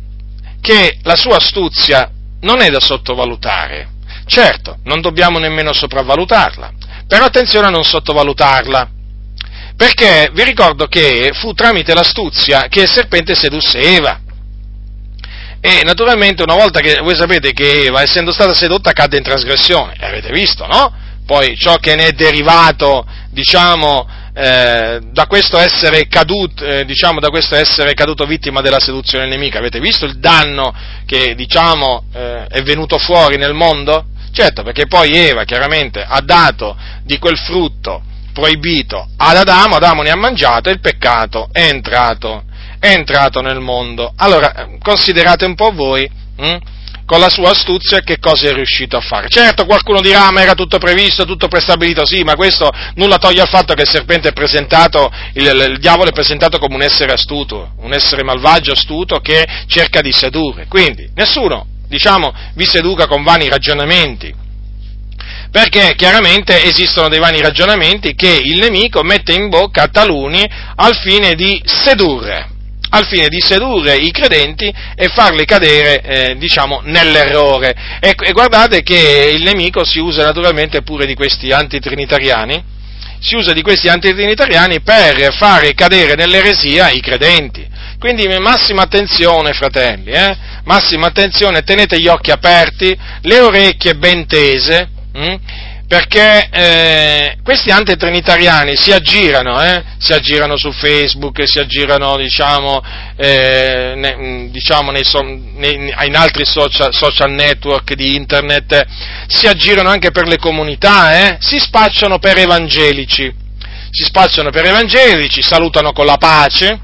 [0.61, 3.89] Che la sua astuzia non è da sottovalutare,
[4.33, 6.71] Certo, non dobbiamo nemmeno sopravvalutarla,
[7.05, 8.89] però attenzione a non sottovalutarla,
[9.75, 14.21] perché vi ricordo che fu tramite l'astuzia che il serpente sedusse Eva.
[15.59, 19.95] E naturalmente una volta che voi sapete che Eva, essendo stata sedotta, cadde in trasgressione,
[19.99, 20.93] avete visto, no?
[21.25, 25.57] Poi ciò che ne è derivato, diciamo, eh, da, questo
[26.07, 30.73] caduto, eh, diciamo, da questo essere caduto vittima della seduzione nemica, avete visto il danno
[31.05, 34.05] che, diciamo, eh, è venuto fuori nel mondo?
[34.31, 40.09] Certo, perché poi Eva chiaramente ha dato di quel frutto proibito ad Adamo, Adamo ne
[40.09, 42.43] ha mangiato e il peccato è entrato,
[42.79, 44.13] è entrato nel mondo.
[44.15, 46.57] Allora, considerate un po' voi, hm,
[47.05, 49.27] con la sua astuzia, che cosa è riuscito a fare.
[49.27, 53.49] Certo, qualcuno dirà, ma era tutto previsto, tutto prestabilito, sì, ma questo nulla toglie al
[53.49, 57.73] fatto che il serpente è presentato, il, il diavolo è presentato come un essere astuto,
[57.79, 60.67] un essere malvagio, astuto, che cerca di sedurre.
[60.69, 64.33] Quindi, nessuno diciamo, vi seduca con vani ragionamenti.
[65.51, 70.95] Perché chiaramente esistono dei vani ragionamenti che il nemico mette in bocca a taluni al
[70.95, 72.47] fine di sedurre,
[72.91, 77.75] al fine di sedurre i credenti e farli cadere, eh, diciamo, nell'errore.
[77.99, 82.63] E, e, guardate che il nemico si usa naturalmente pure di questi antitrinitariani,
[83.21, 87.65] si usa di questi antitrinitariani per fare cadere nell'eresia i credenti.
[87.99, 90.35] Quindi massima attenzione, fratelli, eh?
[90.63, 95.35] massima attenzione, tenete gli occhi aperti, le orecchie ben tese, hm?
[95.91, 99.83] Perché eh, questi antitrinitariani si aggirano, eh?
[99.97, 102.81] si aggirano su Facebook, si aggirano diciamo,
[103.17, 105.03] eh, ne, diciamo nei,
[105.55, 108.85] nei, in altri social, social, network di internet,
[109.27, 111.37] si aggirano anche per le comunità, eh?
[111.41, 113.29] si spacciano per evangelici,
[113.89, 116.79] si spacciano per evangelici, salutano con la pace,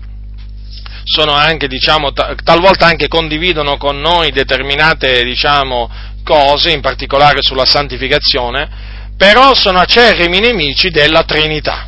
[1.05, 2.11] sono anche, diciamo,
[2.43, 5.89] talvolta anche condividono con noi determinate, diciamo,
[6.25, 11.86] cose, in particolare sulla santificazione, però sono acerrimi nemici della Trinità.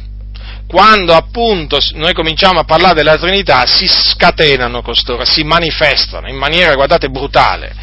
[0.70, 6.76] Quando appunto noi cominciamo a parlare della Trinità, si scatenano costoro, si manifestano in maniera,
[6.76, 7.74] guardate, brutale,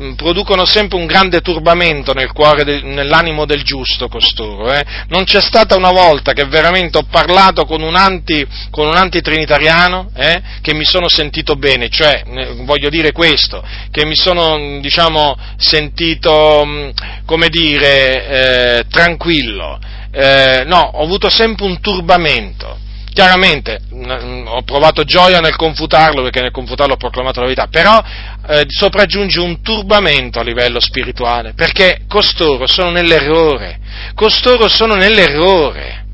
[0.00, 4.72] mm, producono sempre un grande turbamento nel cuore, de, nell'animo del giusto costoro.
[4.72, 4.84] Eh?
[5.08, 10.12] Non c'è stata una volta che veramente ho parlato con un, anti, con un antitrinitariano
[10.14, 10.40] eh?
[10.60, 12.22] che mi sono sentito bene, cioè,
[12.62, 16.90] voglio dire questo, che mi sono, diciamo, sentito, mm,
[17.24, 19.80] come dire, eh, tranquillo
[20.16, 22.78] eh, no, ho avuto sempre un turbamento.
[23.12, 28.02] Chiaramente mh, ho provato gioia nel confutarlo perché nel confutarlo ho proclamato la verità, però
[28.48, 33.78] eh, sopraggiunge un turbamento a livello spirituale perché costoro sono nell'errore,
[34.14, 36.04] costoro sono nell'errore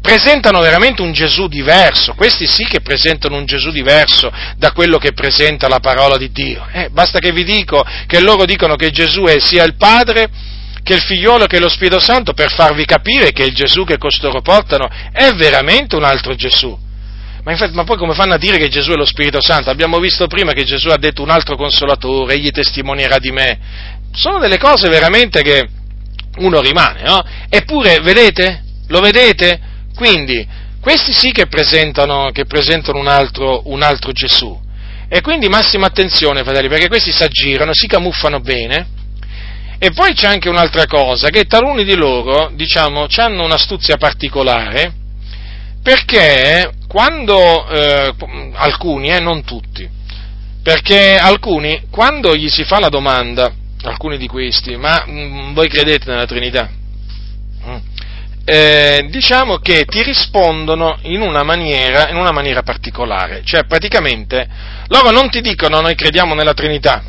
[0.00, 5.12] presentano veramente un Gesù diverso, questi sì che presentano un Gesù diverso da quello che
[5.12, 6.66] presenta la parola di Dio.
[6.72, 10.28] Eh, basta che vi dico che loro dicono che Gesù è sia il Padre
[10.82, 14.40] che il figliolo che lo Spirito Santo per farvi capire che il Gesù che costoro
[14.40, 16.76] portano è veramente un altro Gesù.
[17.44, 19.70] Ma, infatti, ma poi come fanno a dire che Gesù è lo Spirito Santo?
[19.70, 23.58] Abbiamo visto prima che Gesù ha detto un altro consolatore, egli testimonierà di me.
[24.12, 25.68] Sono delle cose veramente che
[26.36, 27.24] uno rimane, no?
[27.48, 28.62] Eppure, vedete?
[28.88, 29.60] Lo vedete?
[29.94, 30.46] Quindi,
[30.80, 34.60] questi sì che presentano, che presentano un, altro, un altro Gesù.
[35.08, 38.86] E quindi massima attenzione, fratelli, perché questi si aggirano, si camuffano bene,
[39.84, 44.92] e poi c'è anche un'altra cosa, che taluni di loro, diciamo, hanno un'astuzia particolare,
[45.82, 48.14] perché quando, eh,
[48.52, 49.90] alcuni, eh, non tutti,
[50.62, 53.52] perché alcuni, quando gli si fa la domanda,
[53.82, 56.70] alcuni di questi, ma mh, mm, voi credete nella Trinità?
[57.66, 57.76] Mm.
[58.44, 64.48] Eh, diciamo che ti rispondono in una, maniera, in una maniera particolare, cioè praticamente
[64.86, 67.02] loro non ti dicono noi crediamo nella Trinità,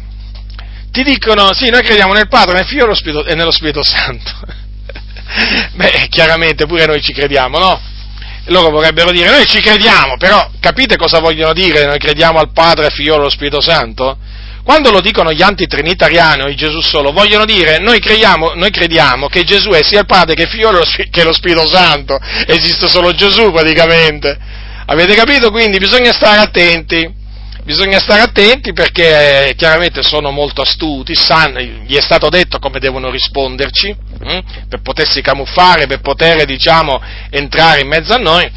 [0.93, 4.31] ti dicono sì, noi crediamo nel Padre, nel Figlio e nello Spirito Santo.
[5.73, 7.81] Beh, chiaramente pure noi ci crediamo, no?
[8.47, 12.85] Loro vorrebbero dire noi ci crediamo, però capite cosa vogliono dire noi crediamo al Padre,
[12.85, 14.19] al Figlio e allo Spirito Santo?
[14.63, 19.27] Quando lo dicono gli antitrinitariani o i Gesù solo, vogliono dire noi crediamo, noi crediamo
[19.29, 20.79] che Gesù è sia il Padre che il Figlio
[21.09, 24.37] che lo Spirito Santo, esiste solo Gesù praticamente.
[24.85, 25.49] Avete capito?
[25.49, 27.21] Quindi bisogna stare attenti
[27.63, 32.79] bisogna stare attenti perché eh, chiaramente sono molto astuti, sanno, gli è stato detto come
[32.79, 34.39] devono risponderci, hm,
[34.69, 38.51] per potersi camuffare, per poter diciamo, entrare in mezzo a noi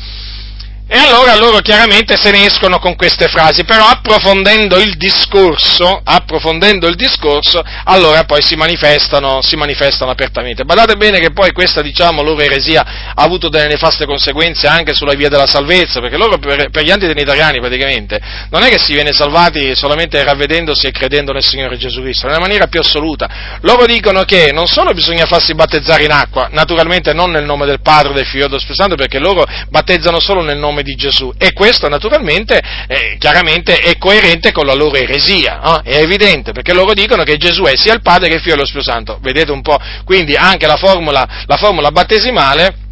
[0.89, 6.87] e allora loro chiaramente se ne escono con queste frasi, però approfondendo il discorso, approfondendo
[6.87, 10.65] il discorso, allora poi si manifestano, si manifestano apertamente.
[10.65, 15.15] Badate bene che poi questa, diciamo, loro eresia ha avuto delle nefaste conseguenze anche sulla
[15.15, 18.21] via della salvezza, perché loro per, per gli antitrinitariani praticamente
[18.51, 22.39] non è che si viene salvati solamente ravvedendosi e credendo nel Signore Gesù Cristo, nella
[22.39, 23.59] maniera più assoluta.
[23.63, 27.81] Loro dicono che non solo bisogna farsi battezzare in acqua, naturalmente non nel nome del
[27.81, 31.33] Padre, del Figlio e dello Spirito Santo, perché loro battezzano solo nel nome di Gesù
[31.39, 35.81] e questo naturalmente eh, chiaramente è coerente con la loro eresia, no?
[35.83, 38.59] è evidente perché loro dicono che Gesù è sia il Padre che il Figlio e
[38.59, 42.85] lo Spirito Santo, vedete un po', quindi anche la formula, la formula battesimale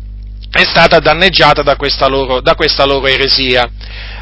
[0.51, 3.68] è stata danneggiata da questa loro, da questa loro eresia.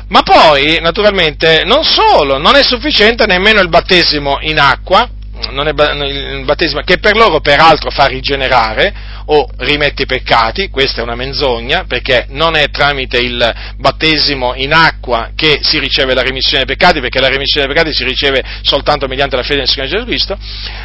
[0.08, 5.08] Ma poi, naturalmente, non solo, non è sufficiente nemmeno il battesimo in acqua,
[5.50, 11.14] il battesimo, che per loro peraltro fa rigenerare o rimette i peccati, questa è una
[11.14, 16.76] menzogna, perché non è tramite il battesimo in acqua che si riceve la remissione dei
[16.76, 20.04] peccati, perché la remissione dei peccati si riceve soltanto mediante la fede nel Signore Gesù
[20.04, 20.38] Cristo.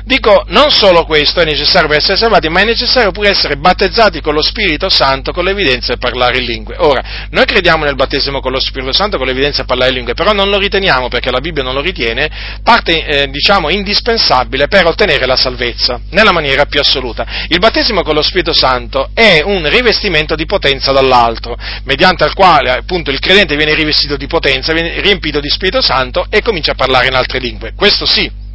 [0.03, 4.22] Dico, non solo questo è necessario per essere salvati, ma è necessario pure essere battezzati
[4.22, 6.76] con lo Spirito Santo con l'evidenza di parlare in lingue.
[6.80, 10.14] Ora, noi crediamo nel battesimo con lo Spirito Santo con l'evidenza di parlare in lingue,
[10.14, 12.30] però non lo riteniamo, perché la Bibbia non lo ritiene,
[12.64, 17.26] parte, eh, diciamo, indispensabile indispensabile per ottenere la salvezza, nella maniera più assoluta.
[17.50, 22.72] Il battesimo con lo Spirito Santo è un rivestimento di potenza dall'alto, mediante il quale
[22.72, 26.76] appunto il credente viene rivestito di potenza, viene riempito di Spirito Santo e comincia a
[26.76, 27.74] parlare in altre lingue.
[27.76, 28.45] Questo sì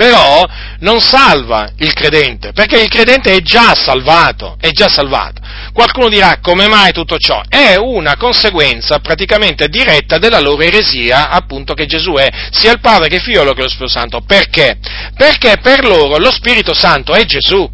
[0.00, 0.48] però
[0.78, 5.42] non salva il credente, perché il credente è già salvato, è già salvato.
[5.74, 7.42] Qualcuno dirà come mai tutto ciò?
[7.46, 13.08] È una conseguenza praticamente diretta della loro eresia, appunto che Gesù è sia il Padre
[13.08, 14.22] che il Figlio che lo Spirito Santo.
[14.22, 14.78] Perché?
[15.14, 17.70] Perché per loro lo Spirito Santo è Gesù.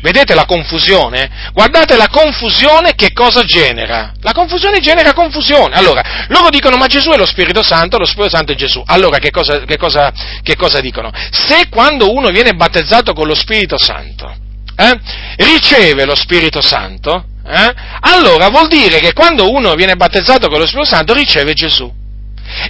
[0.00, 1.50] Vedete la confusione?
[1.52, 4.12] Guardate la confusione che cosa genera.
[4.20, 5.74] La confusione genera confusione.
[5.74, 8.82] Allora, loro dicono ma Gesù è lo Spirito Santo, lo Spirito Santo è Gesù.
[8.86, 10.10] Allora che cosa, che cosa,
[10.42, 11.10] che cosa dicono?
[11.30, 14.34] Se quando uno viene battezzato con lo Spirito Santo,
[14.74, 14.98] eh,
[15.36, 20.66] riceve lo Spirito Santo, eh, allora vuol dire che quando uno viene battezzato con lo
[20.66, 21.92] Spirito Santo riceve Gesù.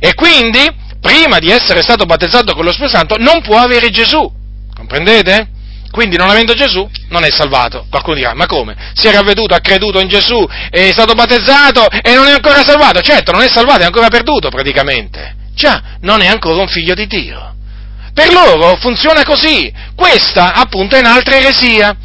[0.00, 0.68] E quindi,
[1.00, 4.38] prima di essere stato battezzato con lo Spirito Santo, non può avere Gesù.
[4.74, 5.58] Comprendete?
[5.90, 7.86] Quindi non avendo Gesù non è salvato.
[7.90, 8.76] Qualcuno dirà, ma come?
[8.94, 13.00] Si è ravveduto, ha creduto in Gesù, è stato battezzato e non è ancora salvato.
[13.00, 15.36] Certo, non è salvato, è ancora perduto praticamente.
[15.54, 17.54] Già, non è ancora un figlio di Dio.
[18.14, 19.72] Per loro funziona così.
[19.94, 21.96] Questa appunto è un'altra eresia.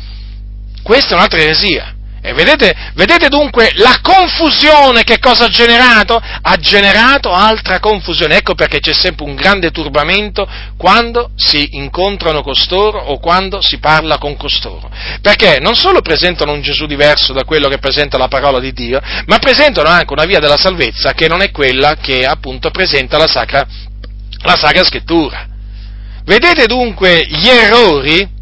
[0.82, 1.95] Questa è un'altra eresia.
[2.26, 6.20] E vedete, vedete, dunque la confusione che cosa ha generato?
[6.20, 8.38] Ha generato altra confusione.
[8.38, 14.18] Ecco perché c'è sempre un grande turbamento quando si incontrano costoro o quando si parla
[14.18, 14.90] con costoro.
[15.22, 19.00] Perché non solo presentano un Gesù diverso da quello che presenta la parola di Dio,
[19.28, 23.28] ma presentano anche una via della salvezza che non è quella che appunto presenta la
[23.28, 23.68] Sacra,
[24.42, 25.46] la sacra Scrittura.
[26.24, 28.35] Vedete dunque gli errori?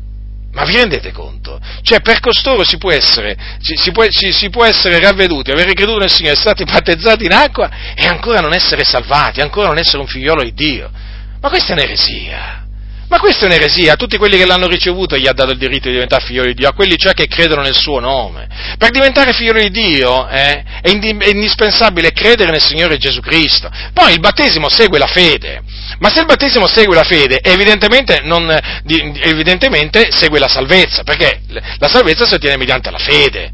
[0.54, 1.60] Ma vi rendete conto?
[1.82, 5.74] Cioè, per costoro si può essere, si, si, può, si, si può essere ravveduti, avere
[5.74, 9.98] creduto nel Signore, stati battezzati in acqua e ancora non essere salvati, ancora non essere
[9.98, 10.92] un figliolo di Dio.
[11.42, 12.63] Ma questa è un'eresia.
[13.14, 15.88] Ma questa è un'eresia, a tutti quelli che l'hanno ricevuto gli ha dato il diritto
[15.88, 18.48] di diventare figlioli di Dio, a quelli cioè che credono nel suo nome.
[18.76, 23.70] Per diventare figlioli di Dio eh, è, indispensabile credere nel Signore Gesù Cristo.
[23.94, 25.62] Poi il battesimo segue la fede,
[26.00, 28.50] ma se il battesimo segue la fede, evidentemente, non,
[28.84, 31.42] evidentemente segue la salvezza, perché
[31.78, 33.52] la salvezza si ottiene mediante la fede.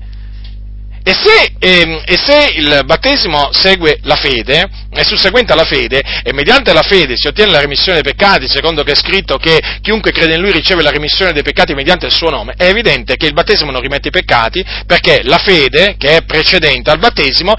[1.03, 6.33] E se, eh, e se, il battesimo segue la fede, è susseguente alla fede, e
[6.33, 10.11] mediante la fede si ottiene la remissione dei peccati, secondo che è scritto che chiunque
[10.11, 13.27] crede in lui riceve la remissione dei peccati mediante il suo nome, è evidente che
[13.27, 17.55] il battesimo non rimette i peccati, perché la fede, che è precedente al battesimo,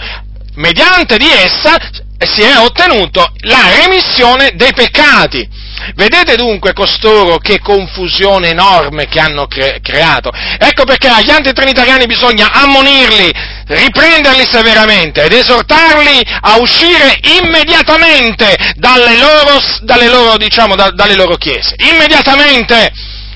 [0.54, 1.78] mediante di essa
[2.26, 5.48] si è ottenuto la remissione dei peccati.
[5.94, 10.30] Vedete dunque costoro che confusione enorme che hanno cre- creato.
[10.58, 13.32] Ecco perché agli antitrinitariani bisogna ammonirli,
[13.66, 21.36] riprenderli severamente ed esortarli a uscire immediatamente dalle loro, dalle loro, diciamo, da, dalle loro
[21.36, 21.74] chiese.
[21.92, 22.92] Immediatamente!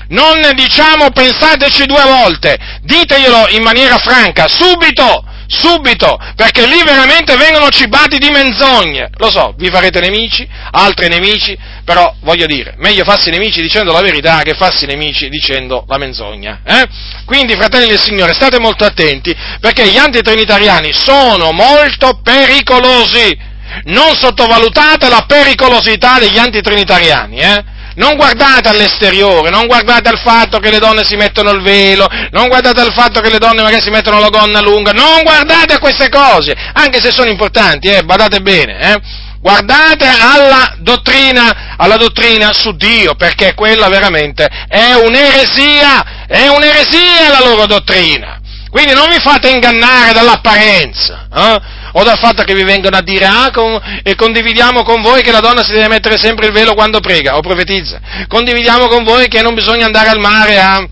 [0.07, 5.23] Non diciamo pensateci due volte, diteglielo in maniera franca, subito!
[5.47, 9.09] Subito, perché lì veramente vengono cibati di menzogne.
[9.17, 14.01] Lo so, vi farete nemici, altri nemici, però voglio dire, meglio farsi nemici dicendo la
[14.01, 16.61] verità che farsi nemici dicendo la menzogna.
[16.65, 16.85] Eh?
[17.25, 23.53] Quindi, fratelli del Signore, state molto attenti, perché gli antitrinitariani sono molto pericolosi.
[23.85, 27.63] Non sottovalutate la pericolosità degli antitrinitariani, eh?
[27.95, 32.47] Non guardate all'esteriore, non guardate al fatto che le donne si mettono il velo, non
[32.47, 35.79] guardate al fatto che le donne magari si mettono la gonna lunga, non guardate a
[35.79, 39.23] queste cose, anche se sono importanti, eh, badate bene, eh.
[39.39, 47.45] Guardate alla dottrina, alla dottrina su Dio, perché quella veramente è un'eresia, è un'eresia la
[47.45, 48.39] loro dottrina.
[48.71, 51.27] Quindi non vi fate ingannare dall'apparenza.
[51.33, 51.61] Eh?
[51.97, 55.31] O dal fatto che vi vengono a dire ah, con, e condividiamo con voi che
[55.31, 59.27] la donna si deve mettere sempre il velo quando prega o profetizza, condividiamo con voi
[59.29, 60.85] che non bisogna andare al mare a,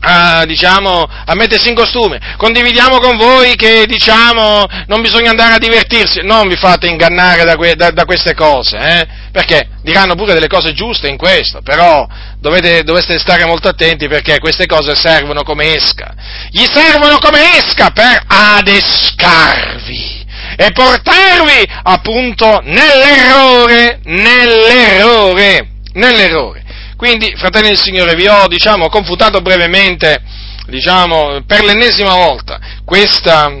[0.00, 5.58] a, diciamo, a mettersi in costume, condividiamo con voi che diciamo, non bisogna andare a
[5.58, 9.08] divertirsi, non vi fate ingannare da, que, da, da queste cose, eh?
[9.32, 12.06] perché diranno pure delle cose giuste in questo, però
[12.38, 16.14] dovete, dovete stare molto attenti perché queste cose servono come esca,
[16.50, 20.18] gli servono come esca per adescarvi
[20.60, 26.64] e portarvi appunto nell'errore, nell'errore, nell'errore.
[26.96, 30.20] Quindi, fratelli del Signore, vi ho, diciamo, confutato brevemente,
[30.66, 33.52] diciamo, per l'ennesima volta questa,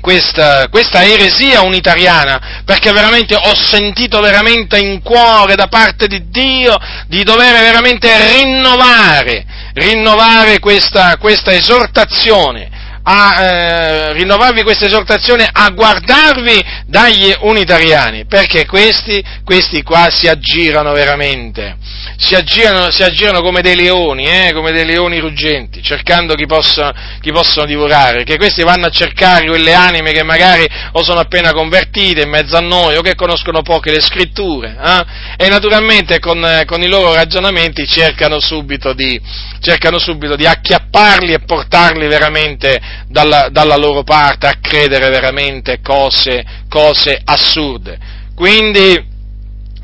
[0.00, 6.78] questa, questa, eresia unitariana, perché veramente ho sentito veramente in cuore da parte di Dio
[7.08, 8.08] di dover veramente
[8.38, 9.44] rinnovare,
[9.74, 12.75] rinnovare questa, questa esortazione
[13.08, 20.92] a eh, rinnovarvi questa esortazione a guardarvi dagli unitariani, perché questi, questi qua si aggirano
[20.92, 21.76] veramente,
[22.16, 26.92] si aggirano, si aggirano come dei leoni, eh, come dei leoni ruggenti, cercando chi possono,
[27.20, 31.52] chi possono divorare, che questi vanno a cercare quelle anime che magari o sono appena
[31.52, 36.62] convertite in mezzo a noi o che conoscono poche le scritture, eh, e naturalmente con,
[36.66, 39.20] con, i loro ragionamenti cercano subito di,
[39.60, 46.44] cercano subito di acchiapparli e portarli veramente dalla, dalla loro parte a credere veramente cose,
[46.68, 47.98] cose assurde.
[48.34, 49.14] Quindi,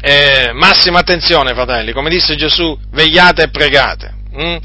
[0.01, 4.15] eh, massima attenzione, fratelli, come disse Gesù, vegliate e pregate.
[4.37, 4.57] Mm?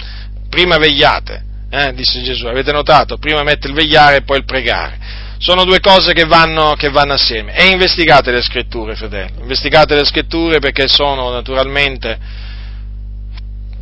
[0.50, 3.18] Prima vegliate, eh, disse Gesù, avete notato?
[3.18, 5.26] Prima mette il vegliare e poi il pregare.
[5.40, 7.54] Sono due cose che vanno, che vanno assieme.
[7.54, 12.46] E investigate le scritture, fratelli, investigate le scritture perché sono naturalmente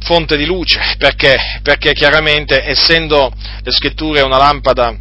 [0.06, 1.36] fonte di luce, perché?
[1.62, 3.32] Perché chiaramente essendo
[3.64, 4.96] le scritture una lampada,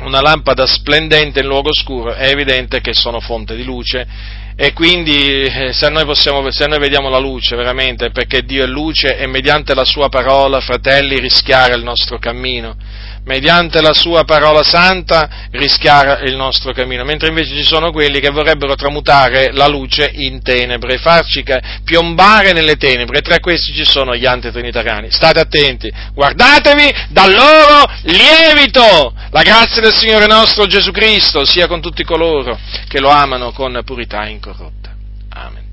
[0.00, 4.06] una lampada splendente in luogo oscuro, è evidente che sono fonte di luce
[4.54, 8.66] e quindi eh, se noi, possiamo, se noi vediamo la luce veramente perché Dio è
[8.66, 12.76] luce e mediante la sua parola, fratelli, rischiare il nostro cammino
[13.24, 18.30] mediante la sua parola santa rischiare il nostro cammino, mentre invece ci sono quelli che
[18.30, 21.44] vorrebbero tramutare la luce in tenebre, farci
[21.84, 25.10] piombare nelle tenebre, e tra questi ci sono gli antitrinitariani.
[25.10, 29.14] State attenti, guardatevi dal loro lievito!
[29.30, 33.80] La grazia del Signore nostro Gesù Cristo sia con tutti coloro che lo amano con
[33.84, 34.94] purità incorrotta.
[35.30, 35.69] Amen.